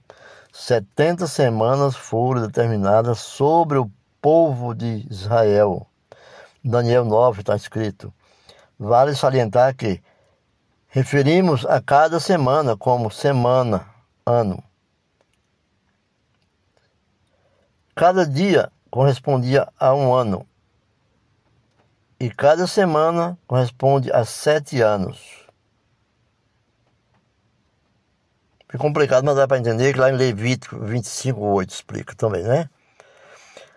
70 0.53 1.27
semanas 1.27 1.95
foram 1.95 2.47
determinadas 2.47 3.19
sobre 3.19 3.77
o 3.77 3.91
povo 4.23 4.75
de 4.75 5.07
Israel. 5.11 5.87
Daniel 6.65 7.05
9 7.05 7.41
está 7.41 7.55
escrito. 7.55 8.11
Vale 8.79 9.15
salientar 9.15 9.77
que 9.77 10.01
referimos 10.95 11.67
a 11.67 11.81
cada 11.81 12.21
semana 12.21 12.77
como 12.77 13.11
semana, 13.11 13.85
ano. 14.25 14.63
Cada 17.97 18.25
dia 18.25 18.71
correspondia 18.93 19.67
a 19.77 19.93
um 19.93 20.15
ano. 20.15 20.47
E 22.21 22.31
cada 22.31 22.69
semana 22.69 23.37
corresponde 23.45 24.13
a 24.13 24.25
sete 24.25 24.81
anos. 24.81 25.45
É 28.73 28.79
complicado, 28.79 29.25
mas 29.25 29.35
dá 29.35 29.49
para 29.49 29.59
entender 29.59 29.95
que 29.95 29.99
lá 29.99 30.11
em 30.11 30.17
Levítico 30.17 30.79
25, 30.79 31.41
8 31.41 31.71
explica 31.71 32.15
também, 32.15 32.45
né? 32.45 32.71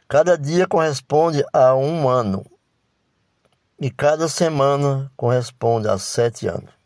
Cada 0.08 0.38
dia 0.38 0.68
corresponde 0.68 1.44
a 1.52 1.74
um 1.76 2.08
ano. 2.08 2.46
E 3.80 3.90
cada 3.90 4.30
semana 4.30 5.12
corresponde 5.18 5.88
a 5.88 5.98
sete 5.98 6.48
anos 6.48 6.77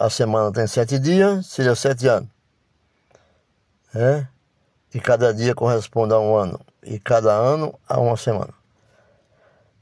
a 0.00 0.08
semana 0.08 0.50
tem 0.50 0.66
sete 0.66 0.98
dias, 0.98 1.46
seria 1.46 1.74
sete 1.74 2.08
anos. 2.08 2.30
É? 3.94 4.26
E 4.94 4.98
cada 4.98 5.34
dia 5.34 5.54
corresponde 5.54 6.14
a 6.14 6.18
um 6.18 6.34
ano. 6.34 6.58
E 6.82 6.98
cada 6.98 7.32
ano 7.32 7.78
a 7.86 8.00
uma 8.00 8.16
semana. 8.16 8.54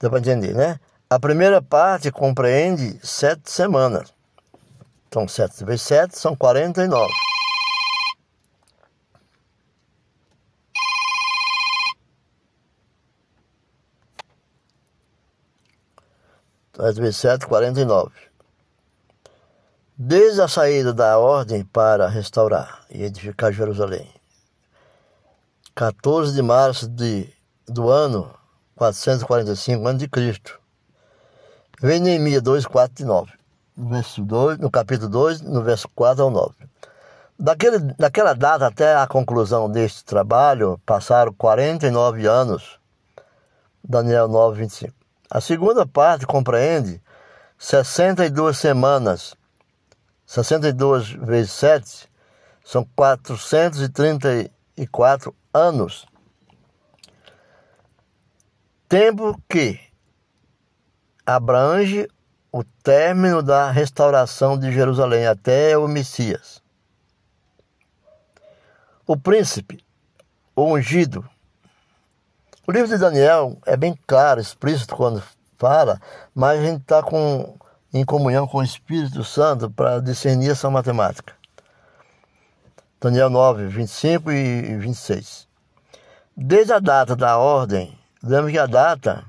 Dá 0.01 0.11
para 0.11 0.19
entender, 0.19 0.55
né? 0.55 0.81
A 1.09 1.21
primeira 1.21 1.63
parte 1.63 2.11
compreende 2.11 2.99
sete 3.07 3.49
semanas. 3.49 4.13
Então, 5.07 5.29
sete 5.29 5.65
vezes 5.65 5.83
sete 5.83 6.19
são 6.19 6.35
quarenta 6.35 6.83
e 6.83 6.89
nove. 6.89 7.15
Vezes 16.77 17.17
sete, 17.17 17.47
quarenta 17.47 17.81
e 17.81 17.85
nove. 17.85 18.28
Desde 20.01 20.41
a 20.41 20.47
saída 20.47 20.95
da 20.95 21.19
ordem 21.19 21.65
para 21.65 22.07
restaurar 22.07 22.85
e 22.89 23.03
edificar 23.03 23.51
Jerusalém, 23.51 24.09
14 25.75 26.33
de 26.33 26.41
março 26.41 26.89
de, 26.89 27.29
do 27.67 27.91
ano 27.91 28.33
445 28.77 29.89
a.C., 29.89 30.41
vem 31.83 31.99
Neemias 31.99 32.43
2, 32.43 32.65
4 32.65 33.03
e 33.03 33.05
9, 33.05 33.33
no, 33.77 33.89
verso 33.89 34.23
2, 34.23 34.59
no 34.59 34.71
capítulo 34.71 35.09
2, 35.11 35.41
no 35.41 35.65
verso 35.65 35.89
4 35.97 36.23
ao 36.23 36.31
9. 36.31 36.55
Daquele, 37.37 37.81
daquela 37.99 38.35
data 38.35 38.69
até 38.69 38.95
a 38.95 39.05
conclusão 39.05 39.69
deste 39.69 40.05
trabalho, 40.05 40.81
passaram 40.87 41.35
49 41.35 42.25
anos, 42.25 42.79
Daniel 43.83 44.29
9, 44.29 44.61
25. 44.61 44.95
A 45.29 45.41
segunda 45.41 45.85
parte 45.85 46.25
compreende 46.25 47.03
62 47.59 48.57
semanas 48.57 49.37
62 50.29 51.11
vezes 51.13 51.53
7 51.53 52.09
são 52.63 52.87
434 52.95 55.35
anos. 55.55 56.07
Tempo 58.87 59.41
que 59.49 59.81
abrange 61.25 62.07
o 62.53 62.63
término 62.63 63.43
da 63.43 63.71
restauração 63.71 64.59
de 64.59 64.71
Jerusalém 64.71 65.27
até 65.27 65.79
o 65.79 65.89
Messias. 65.89 66.63
O 69.07 69.17
príncipe, 69.17 69.83
o 70.55 70.75
ungido. 70.75 71.27
O 72.67 72.73
livro 72.73 72.89
de 72.89 72.99
Daniel 72.99 73.57
é 73.65 73.79
bem 73.79 73.99
claro, 74.07 74.43
explícito 74.43 74.95
quando 74.95 75.23
fala, 75.57 75.99
mas 76.35 76.61
a 76.61 76.63
gente 76.63 76.83
está 76.83 77.03
com 77.03 77.57
em 77.93 78.05
comunhão 78.05 78.47
com 78.47 78.59
o 78.59 78.63
Espírito 78.63 79.25
Santo 79.25 79.71
para 79.71 80.01
discernir 80.01 80.51
essa 80.51 80.71
matemática. 80.71 81.35
Daniel 83.01 83.31
9, 83.31 83.67
25 83.69 84.33
e 84.33 84.77
26. 84.77 85.47
Desde 86.37 86.73
a 86.73 86.79
data 86.79 87.17
da 87.17 87.39
ordem, 87.39 87.97
lembra 88.23 88.51
que 88.51 88.59
a 88.59 88.67
data, 88.67 89.25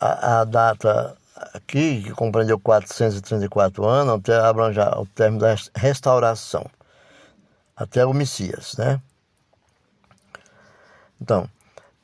a, 0.00 0.40
a 0.40 0.44
data 0.44 1.16
aqui, 1.54 2.02
que 2.02 2.10
compreendeu 2.12 2.58
434 2.58 3.86
anos, 3.86 4.14
até 4.14 4.36
abranjar 4.38 4.98
o 5.00 5.06
termo 5.06 5.38
da 5.38 5.54
restauração, 5.74 6.66
até 7.76 8.04
o 8.04 8.12
Messias, 8.12 8.76
né? 8.76 9.00
Então, 11.20 11.48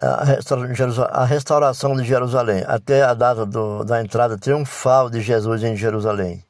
a 0.00 1.24
restauração 1.24 1.96
de 1.96 2.04
Jerusalém, 2.04 2.62
até 2.66 3.02
a 3.02 3.14
data 3.14 3.46
do, 3.46 3.84
da 3.84 4.02
entrada 4.02 4.36
triunfal 4.36 5.08
de 5.08 5.20
Jesus 5.20 5.62
em 5.62 5.76
Jerusalém. 5.76 6.44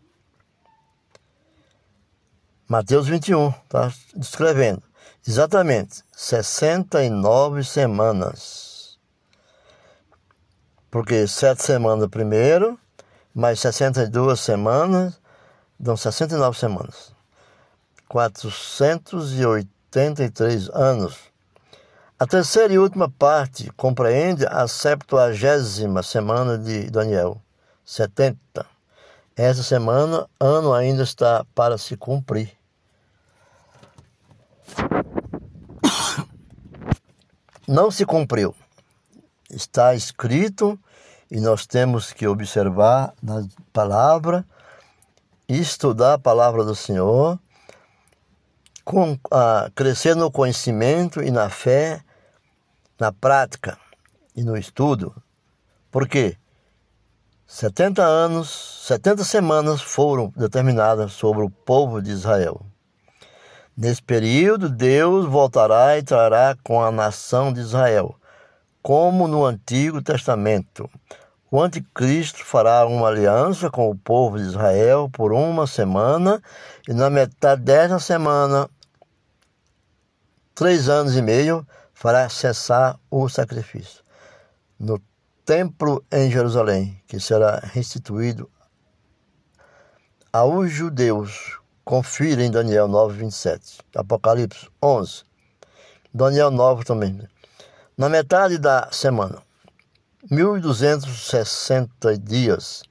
Mateus 2.67 3.07
21, 3.07 3.51
está 3.51 3.93
descrevendo. 4.17 4.83
Exatamente, 5.27 6.03
69 6.13 7.65
semanas. 7.65 8.99
Porque 10.91 11.27
sete 11.27 11.63
semanas 11.63 12.09
primeiro, 12.09 12.79
mais 13.35 13.61
62 13.61 14.41
semanas, 14.41 15.21
dão 15.79 15.95
69 15.97 16.59
semanas. 16.59 17.13
483 18.09 20.71
anos 20.71 21.34
a 22.19 22.27
terceira 22.27 22.73
e 22.73 22.79
última 22.79 23.11
parte 23.11 23.71
compreende 23.77 24.47
a 24.47 24.67
septuagésima 24.69 26.03
semana 26.03 26.57
de 26.57 26.91
Daniel, 26.91 27.41
70. 27.85 28.67
Essa 29.37 29.63
semana, 29.63 30.29
ano 30.39 30.73
ainda 30.73 31.03
está 31.03 31.45
para 31.55 31.77
se 31.77 31.97
cumprir. 31.97 32.57
não 37.67 37.91
se 37.91 38.05
cumpriu. 38.05 38.55
Está 39.51 39.95
escrito 39.95 40.79
e 41.31 41.41
nós 41.41 41.67
temos 41.67 42.13
que 42.13 42.27
observar 42.27 43.15
na 43.23 43.47
palavra, 43.73 44.45
estudar 45.49 46.15
a 46.15 46.19
palavra 46.19 46.65
do 46.65 46.75
Senhor, 46.75 47.39
com, 48.85 49.19
a, 49.31 49.71
crescer 49.75 50.15
no 50.15 50.31
conhecimento 50.31 51.23
e 51.23 51.31
na 51.31 51.49
fé, 51.49 52.03
na 52.99 53.11
prática 53.11 53.79
e 54.37 54.43
no 54.43 54.57
estudo. 54.57 55.15
Por 55.91 56.07
quê? 56.09 56.37
70 57.47 58.03
anos, 58.03 58.85
70 58.87 59.23
semanas 59.25 59.81
foram 59.81 60.33
determinadas 60.37 61.13
sobre 61.13 61.45
o 61.45 61.51
povo 61.51 62.03
de 62.03 62.11
Israel. 62.11 62.65
Nesse 63.77 64.03
período, 64.03 64.69
Deus 64.69 65.27
voltará 65.27 65.99
e 65.99 66.03
trará 66.03 66.57
com 66.63 66.83
a 66.83 66.91
nação 66.91 67.53
de 67.53 67.61
Israel, 67.61 68.15
como 68.83 69.27
no 69.27 69.45
Antigo 69.45 70.01
Testamento. 70.01 70.89
O 71.55 71.63
anticristo 71.63 72.45
fará 72.45 72.85
uma 72.85 73.07
aliança 73.07 73.71
com 73.71 73.89
o 73.89 73.95
povo 73.95 74.39
de 74.39 74.43
Israel 74.43 75.09
por 75.09 75.33
uma 75.33 75.69
semana, 75.69 76.43
e 76.89 76.93
na 76.93 77.09
metade 77.09 77.63
dessa 77.63 78.01
semana, 78.01 78.69
três 80.53 80.89
anos 80.89 81.17
e 81.17 81.23
meio, 81.23 81.65
fará 81.93 82.29
cessar 82.29 82.99
o 83.09 83.29
sacrifício. 83.29 84.03
No 84.81 85.01
templo 85.45 86.05
em 86.11 86.29
Jerusalém, 86.29 87.01
que 87.07 87.21
será 87.21 87.61
restituído 87.61 88.51
aos 90.33 90.73
judeus. 90.73 91.61
Confira 91.85 92.43
em 92.43 92.51
Daniel 92.51 92.89
9, 92.89 93.17
27. 93.19 93.79
Apocalipse 93.95 94.69
11. 94.83 95.23
Daniel 96.13 96.51
9 96.51 96.83
também. 96.83 97.17
Na 97.97 98.09
metade 98.09 98.59
da 98.59 98.89
semana, 98.91 99.41
1260 100.31 102.17
dias, 102.19 102.83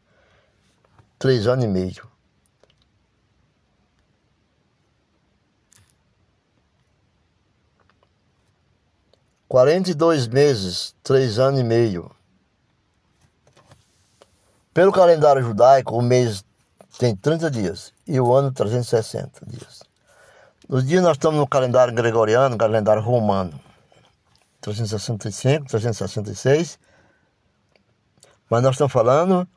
três 1.18 1.48
anos 1.48 1.66
e 1.66 1.68
meio. 1.68 2.08
Quarenta 9.48 9.90
e 9.92 9.94
dois 9.94 10.28
meses, 10.28 10.96
três 11.04 11.40
anos 11.40 11.60
e 11.60 11.64
meio. 11.64 12.10
Pelo 14.74 14.92
calendário 14.92 15.44
judaico, 15.44 15.96
o 15.96 16.02
mês 16.02 16.44
tem 16.98 17.16
30 17.16 17.50
dias 17.52 17.94
e 18.08 18.20
o 18.20 18.34
ano 18.34 18.52
360 18.52 19.46
dias. 19.46 19.84
Nos 20.68 20.86
dias 20.86 21.04
nós 21.04 21.18
estamos 21.18 21.40
no 21.40 21.48
calendário 21.48 21.94
gregoriano, 21.94 22.58
calendário 22.58 23.02
romano. 23.02 23.60
365, 24.62 25.66
366. 25.68 26.80
Mas 28.54 28.62
nós 28.62 28.76
estamos 28.76 28.94
falando 28.94 29.48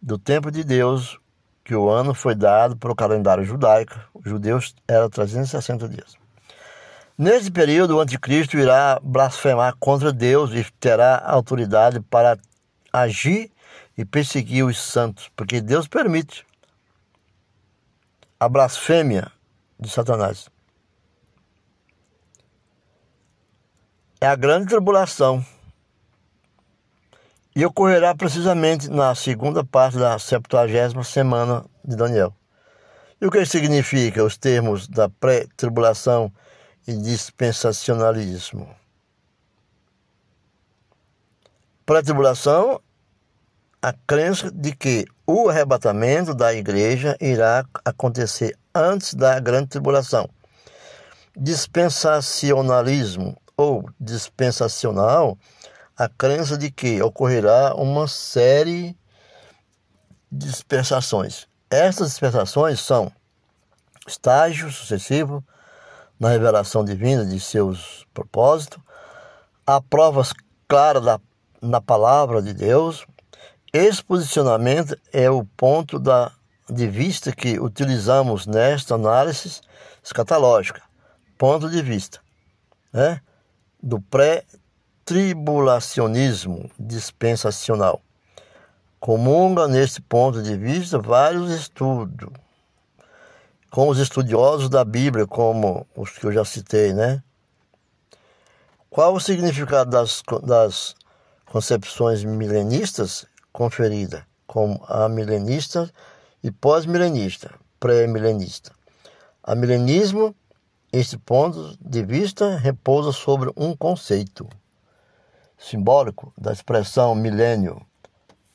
do 0.00 0.16
tempo 0.16 0.48
de 0.48 0.62
Deus, 0.62 1.18
que 1.64 1.74
o 1.74 1.90
ano 1.90 2.14
foi 2.14 2.36
dado 2.36 2.76
para 2.76 2.92
o 2.92 2.94
calendário 2.94 3.44
judaico. 3.44 3.98
Os 4.14 4.22
judeus 4.30 4.76
eram 4.86 5.10
360 5.10 5.88
dias. 5.88 6.14
Nesse 7.18 7.50
período, 7.50 7.96
o 7.96 8.00
anticristo 8.00 8.56
irá 8.56 9.00
blasfemar 9.02 9.74
contra 9.80 10.12
Deus 10.12 10.52
e 10.52 10.64
terá 10.78 11.20
autoridade 11.26 11.98
para 11.98 12.38
agir 12.92 13.50
e 13.98 14.04
perseguir 14.04 14.64
os 14.64 14.80
santos, 14.80 15.28
porque 15.34 15.60
Deus 15.60 15.88
permite 15.88 16.46
a 18.38 18.48
blasfêmia 18.48 19.32
de 19.80 19.90
Satanás. 19.90 20.48
É 24.20 24.28
a 24.28 24.36
grande 24.36 24.68
tribulação. 24.68 25.44
E 27.56 27.64
ocorrerá 27.64 28.14
precisamente 28.14 28.88
na 28.90 29.14
segunda 29.14 29.64
parte 29.64 29.96
da 29.96 30.18
70 30.18 31.02
semana 31.02 31.64
de 31.82 31.96
Daniel. 31.96 32.34
E 33.18 33.24
o 33.24 33.30
que 33.30 33.46
significa 33.46 34.22
os 34.22 34.36
termos 34.36 34.86
da 34.86 35.08
pré-tribulação 35.08 36.30
e 36.86 36.92
dispensacionalismo? 36.92 38.68
Pré-tribulação 41.86 42.78
a 43.80 43.94
crença 44.06 44.50
de 44.50 44.76
que 44.76 45.06
o 45.26 45.48
arrebatamento 45.48 46.34
da 46.34 46.52
igreja 46.52 47.16
irá 47.18 47.64
acontecer 47.82 48.54
antes 48.74 49.14
da 49.14 49.40
grande 49.40 49.68
tribulação. 49.68 50.28
Dispensacionalismo 51.34 53.34
ou 53.56 53.88
dispensacional, 53.98 55.38
a 55.96 56.08
crença 56.08 56.58
de 56.58 56.70
que 56.70 57.02
ocorrerá 57.02 57.74
uma 57.74 58.06
série 58.06 58.96
de 60.30 60.46
dispensações. 60.46 61.48
Essas 61.70 62.10
dispensações 62.10 62.80
são 62.80 63.10
estágios 64.06 64.76
sucessivos 64.76 65.42
na 66.18 66.28
revelação 66.28 66.84
divina 66.84 67.24
de 67.24 67.38
seus 67.40 68.06
propósitos, 68.12 68.78
há 69.66 69.80
provas 69.80 70.32
claras 70.68 71.04
da, 71.04 71.20
na 71.60 71.80
palavra 71.80 72.40
de 72.40 72.54
Deus, 72.54 73.06
esse 73.72 74.02
posicionamento 74.02 74.96
é 75.12 75.28
o 75.28 75.44
ponto 75.44 75.98
da, 75.98 76.32
de 76.70 76.86
vista 76.86 77.30
que 77.32 77.60
utilizamos 77.60 78.46
nesta 78.46 78.94
análise 78.94 79.60
escatológica. 80.02 80.82
Ponto 81.36 81.68
de 81.68 81.82
vista 81.82 82.20
né, 82.92 83.20
do 83.82 84.00
pré-tribulacionismo 85.06 86.68
dispensacional. 86.76 88.02
Comunga 88.98 89.68
neste 89.68 90.02
ponto 90.02 90.42
de 90.42 90.56
vista 90.56 90.98
vários 90.98 91.52
estudos, 91.52 92.28
com 93.70 93.88
os 93.88 93.98
estudiosos 93.98 94.68
da 94.68 94.84
Bíblia, 94.84 95.24
como 95.26 95.86
os 95.96 96.10
que 96.10 96.26
eu 96.26 96.32
já 96.32 96.44
citei, 96.44 96.92
né? 96.92 97.22
Qual 98.90 99.14
o 99.14 99.20
significado 99.20 99.90
das, 99.90 100.22
das 100.42 100.96
concepções 101.44 102.24
milenistas 102.24 103.26
conferida 103.52 104.26
como 104.44 104.84
a 104.88 105.08
milenista 105.08 105.88
e 106.42 106.50
pós-milenista, 106.50 107.54
pré-milenista. 107.78 108.72
A 109.42 109.54
milenismo, 109.54 110.34
este 110.92 111.16
ponto 111.16 111.76
de 111.80 112.02
vista 112.02 112.56
repousa 112.56 113.12
sobre 113.12 113.52
um 113.56 113.76
conceito 113.76 114.48
simbólico 115.58 116.32
da 116.36 116.52
expressão 116.52 117.14
milênio. 117.14 117.80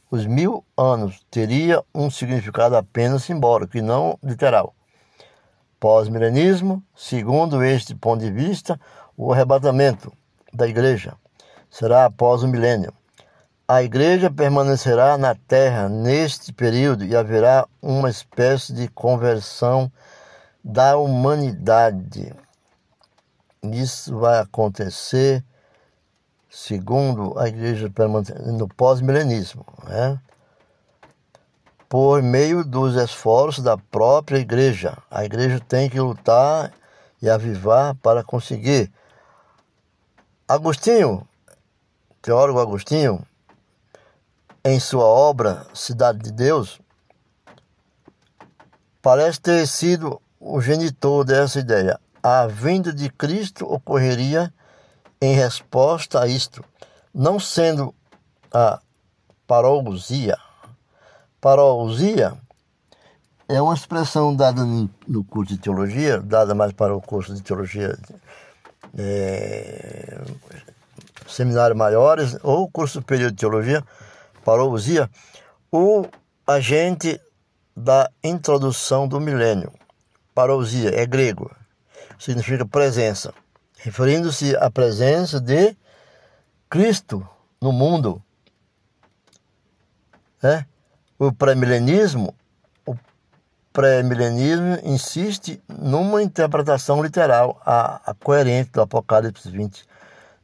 Os 0.09 0.25
mil 0.25 0.63
anos 0.77 1.21
teria 1.31 1.83
um 1.95 2.11
significado 2.11 2.75
apenas 2.75 3.23
simbólico 3.23 3.77
e 3.77 3.81
não 3.81 4.19
literal. 4.21 4.75
Pós-milenismo, 5.79 6.83
segundo 6.95 7.63
este 7.63 7.95
ponto 7.95 8.23
de 8.23 8.31
vista, 8.31 8.79
o 9.17 9.31
arrebatamento 9.33 10.11
da 10.53 10.67
igreja 10.67 11.15
será 11.69 12.05
após 12.05 12.43
o 12.43 12.47
milênio. 12.47 12.93
A 13.67 13.81
igreja 13.81 14.29
permanecerá 14.29 15.17
na 15.17 15.33
terra 15.33 15.87
neste 15.87 16.51
período 16.51 17.05
e 17.05 17.15
haverá 17.15 17.65
uma 17.81 18.09
espécie 18.09 18.73
de 18.73 18.89
conversão 18.89 19.89
da 20.61 20.97
humanidade. 20.97 22.35
Isso 23.63 24.19
vai 24.19 24.39
acontecer, 24.39 25.43
segundo 26.51 27.39
a 27.39 27.47
igreja 27.47 27.89
no 28.45 28.67
pós-milenismo, 28.67 29.65
né? 29.87 30.19
por 31.87 32.21
meio 32.21 32.63
dos 32.63 32.95
esforços 32.95 33.63
da 33.63 33.77
própria 33.77 34.37
igreja. 34.37 34.97
A 35.09 35.23
igreja 35.23 35.61
tem 35.61 35.89
que 35.89 35.99
lutar 35.99 36.73
e 37.21 37.29
avivar 37.29 37.95
para 37.95 38.23
conseguir. 38.23 38.91
Agostinho, 40.47 41.25
teólogo 42.21 42.59
Agostinho, 42.59 43.25
em 44.63 44.79
sua 44.79 45.05
obra 45.05 45.65
Cidade 45.73 46.19
de 46.19 46.31
Deus, 46.31 46.81
parece 49.01 49.39
ter 49.39 49.65
sido 49.67 50.21
o 50.39 50.59
genitor 50.59 51.23
dessa 51.23 51.59
ideia. 51.59 51.99
A 52.21 52.45
vinda 52.45 52.93
de 52.93 53.09
Cristo 53.09 53.65
ocorreria 53.65 54.53
em 55.21 55.35
resposta 55.35 56.21
a 56.21 56.27
isto, 56.27 56.63
não 57.13 57.39
sendo 57.39 57.93
a 58.51 58.79
parousia. 59.45 60.37
Parousia 61.39 62.33
é 63.47 63.61
uma 63.61 63.73
expressão 63.73 64.35
dada 64.35 64.65
no 65.07 65.23
curso 65.23 65.53
de 65.53 65.59
teologia, 65.59 66.19
dada 66.19 66.55
mais 66.55 66.71
para 66.71 66.95
o 66.95 67.01
curso 67.01 67.33
de 67.35 67.41
teologia 67.41 67.97
é, 68.97 70.19
seminário 71.27 71.75
maiores 71.75 72.37
ou 72.41 72.69
curso 72.69 72.93
superior 72.95 73.29
de 73.29 73.37
teologia, 73.37 73.83
parousia, 74.43 75.09
o 75.71 76.05
agente 76.47 77.19
da 77.75 78.09
introdução 78.23 79.07
do 79.07 79.19
milênio. 79.19 79.71
Parousia 80.33 80.91
é 80.99 81.05
grego, 81.05 81.51
significa 82.17 82.65
presença, 82.65 83.33
referindo-se 83.83 84.55
à 84.57 84.69
presença 84.69 85.39
de 85.39 85.75
Cristo 86.69 87.27
no 87.59 87.71
mundo. 87.71 88.21
Né? 90.41 90.65
O 91.17 91.31
pré-milenismo 91.31 92.35
o 92.85 92.95
pré-milenismo 93.73 94.79
insiste 94.83 95.61
numa 95.67 96.21
interpretação 96.21 97.01
literal, 97.01 97.61
a, 97.65 98.11
a 98.11 98.13
coerente 98.13 98.71
do 98.71 98.81
Apocalipse 98.81 99.49
20. 99.49 99.85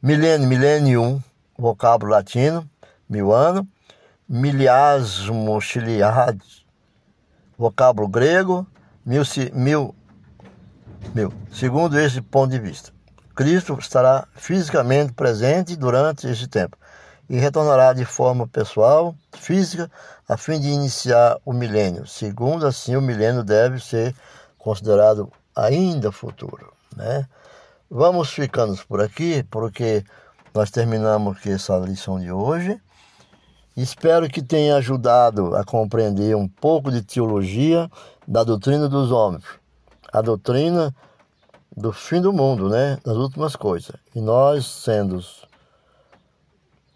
Milênio, 0.02 0.48
milênio, 0.48 1.22
vocábulo 1.56 2.12
latino, 2.12 2.68
mil 3.08 3.32
ano. 3.32 3.66
Miliasmo, 4.28 5.58
chiliad, 5.60 6.38
vocábulo 7.56 8.06
grego, 8.06 8.66
mil, 9.04 9.22
mil, 9.54 9.94
mil. 11.14 11.32
Segundo 11.50 11.98
esse 11.98 12.20
ponto 12.20 12.50
de 12.50 12.58
vista, 12.58 12.92
Cristo 13.38 13.78
estará 13.78 14.26
fisicamente 14.34 15.12
presente 15.12 15.76
durante 15.76 16.26
esse 16.26 16.48
tempo 16.48 16.76
e 17.30 17.38
retornará 17.38 17.92
de 17.92 18.04
forma 18.04 18.48
pessoal, 18.48 19.14
física, 19.32 19.88
a 20.28 20.36
fim 20.36 20.58
de 20.58 20.66
iniciar 20.66 21.38
o 21.44 21.52
milênio. 21.52 22.04
Segundo 22.04 22.66
assim, 22.66 22.96
o 22.96 23.00
milênio 23.00 23.44
deve 23.44 23.78
ser 23.78 24.12
considerado 24.58 25.30
ainda 25.54 26.10
futuro. 26.10 26.72
Né? 26.96 27.28
Vamos 27.88 28.28
ficando 28.28 28.76
por 28.88 29.00
aqui, 29.00 29.44
porque 29.44 30.04
nós 30.52 30.72
terminamos 30.72 31.36
aqui 31.36 31.52
essa 31.52 31.78
lição 31.78 32.18
de 32.18 32.32
hoje. 32.32 32.76
Espero 33.76 34.28
que 34.28 34.42
tenha 34.42 34.74
ajudado 34.74 35.54
a 35.54 35.62
compreender 35.62 36.34
um 36.34 36.48
pouco 36.48 36.90
de 36.90 37.02
teologia 37.02 37.88
da 38.26 38.42
doutrina 38.42 38.88
dos 38.88 39.12
homens, 39.12 39.44
a 40.12 40.20
doutrina 40.20 40.92
do 41.78 41.92
fim 41.92 42.20
do 42.20 42.32
mundo, 42.32 42.68
né? 42.68 42.98
Das 43.04 43.16
últimas 43.16 43.54
coisas. 43.54 43.94
E 44.14 44.20
nós, 44.20 44.66
sendo 44.66 45.20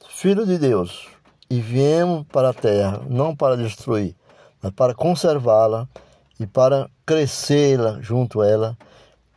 filhos 0.08 0.46
de 0.46 0.58
Deus, 0.58 1.08
e 1.48 1.60
viemos 1.60 2.26
para 2.26 2.50
a 2.50 2.54
terra, 2.54 3.00
não 3.08 3.34
para 3.34 3.56
destruir, 3.56 4.16
mas 4.60 4.72
para 4.72 4.94
conservá-la 4.94 5.88
e 6.38 6.46
para 6.46 6.90
crescê-la 7.06 8.00
junto 8.00 8.40
a 8.40 8.48
ela, 8.48 8.78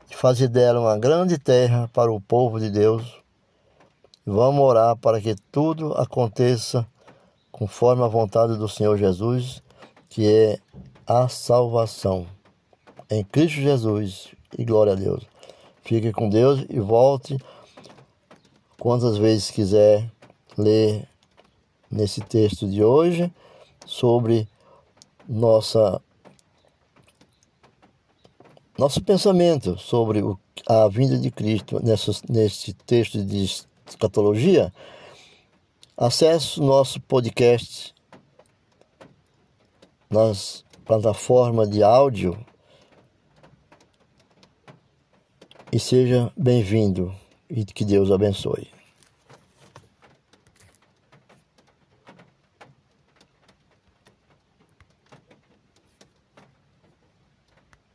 e 0.10 0.16
fazer 0.16 0.48
dela 0.48 0.80
uma 0.80 0.98
grande 0.98 1.38
terra 1.38 1.90
para 1.94 2.12
o 2.12 2.22
povo 2.22 2.60
de 2.60 2.70
Deus. 2.70 3.22
Vamos 4.26 4.62
orar 4.62 4.96
para 4.96 5.22
que 5.22 5.36
tudo 5.52 5.94
aconteça 5.94 6.88
conforme 7.52 8.04
a 8.04 8.08
vontade 8.08 8.58
do 8.58 8.68
Senhor 8.68 8.98
Jesus, 8.98 9.62
que 10.10 10.28
é 10.28 10.60
a 11.06 11.28
salvação. 11.28 12.26
Em 13.10 13.24
Cristo 13.24 13.62
Jesus. 13.62 14.30
E 14.58 14.64
glória 14.64 14.94
a 14.94 14.96
Deus. 14.96 15.35
Fique 15.86 16.12
com 16.12 16.28
Deus 16.28 16.66
e 16.68 16.80
volte 16.80 17.38
quantas 18.80 19.20
vezes 19.20 19.52
quiser 19.52 20.12
ler 20.58 21.08
nesse 21.92 22.22
texto 22.22 22.68
de 22.68 22.84
hoje 22.84 23.32
sobre 23.86 24.48
nossa 25.30 26.02
nosso 28.76 29.00
pensamento 29.04 29.78
sobre 29.78 30.24
a 30.68 30.88
vinda 30.88 31.20
de 31.20 31.30
Cristo 31.30 31.80
nessa, 31.84 32.12
nesse 32.28 32.74
texto 32.74 33.24
de 33.24 33.46
escatologia. 33.88 34.74
Acesse 35.96 36.60
o 36.60 36.64
nosso 36.64 37.00
podcast 37.00 37.94
nas 40.10 40.66
plataformas 40.84 41.70
de 41.70 41.84
áudio 41.84 42.36
e 45.76 45.80
seja 45.80 46.32
bem-vindo 46.38 47.14
e 47.50 47.66
que 47.66 47.84
Deus 47.84 48.10
abençoe. 48.10 48.75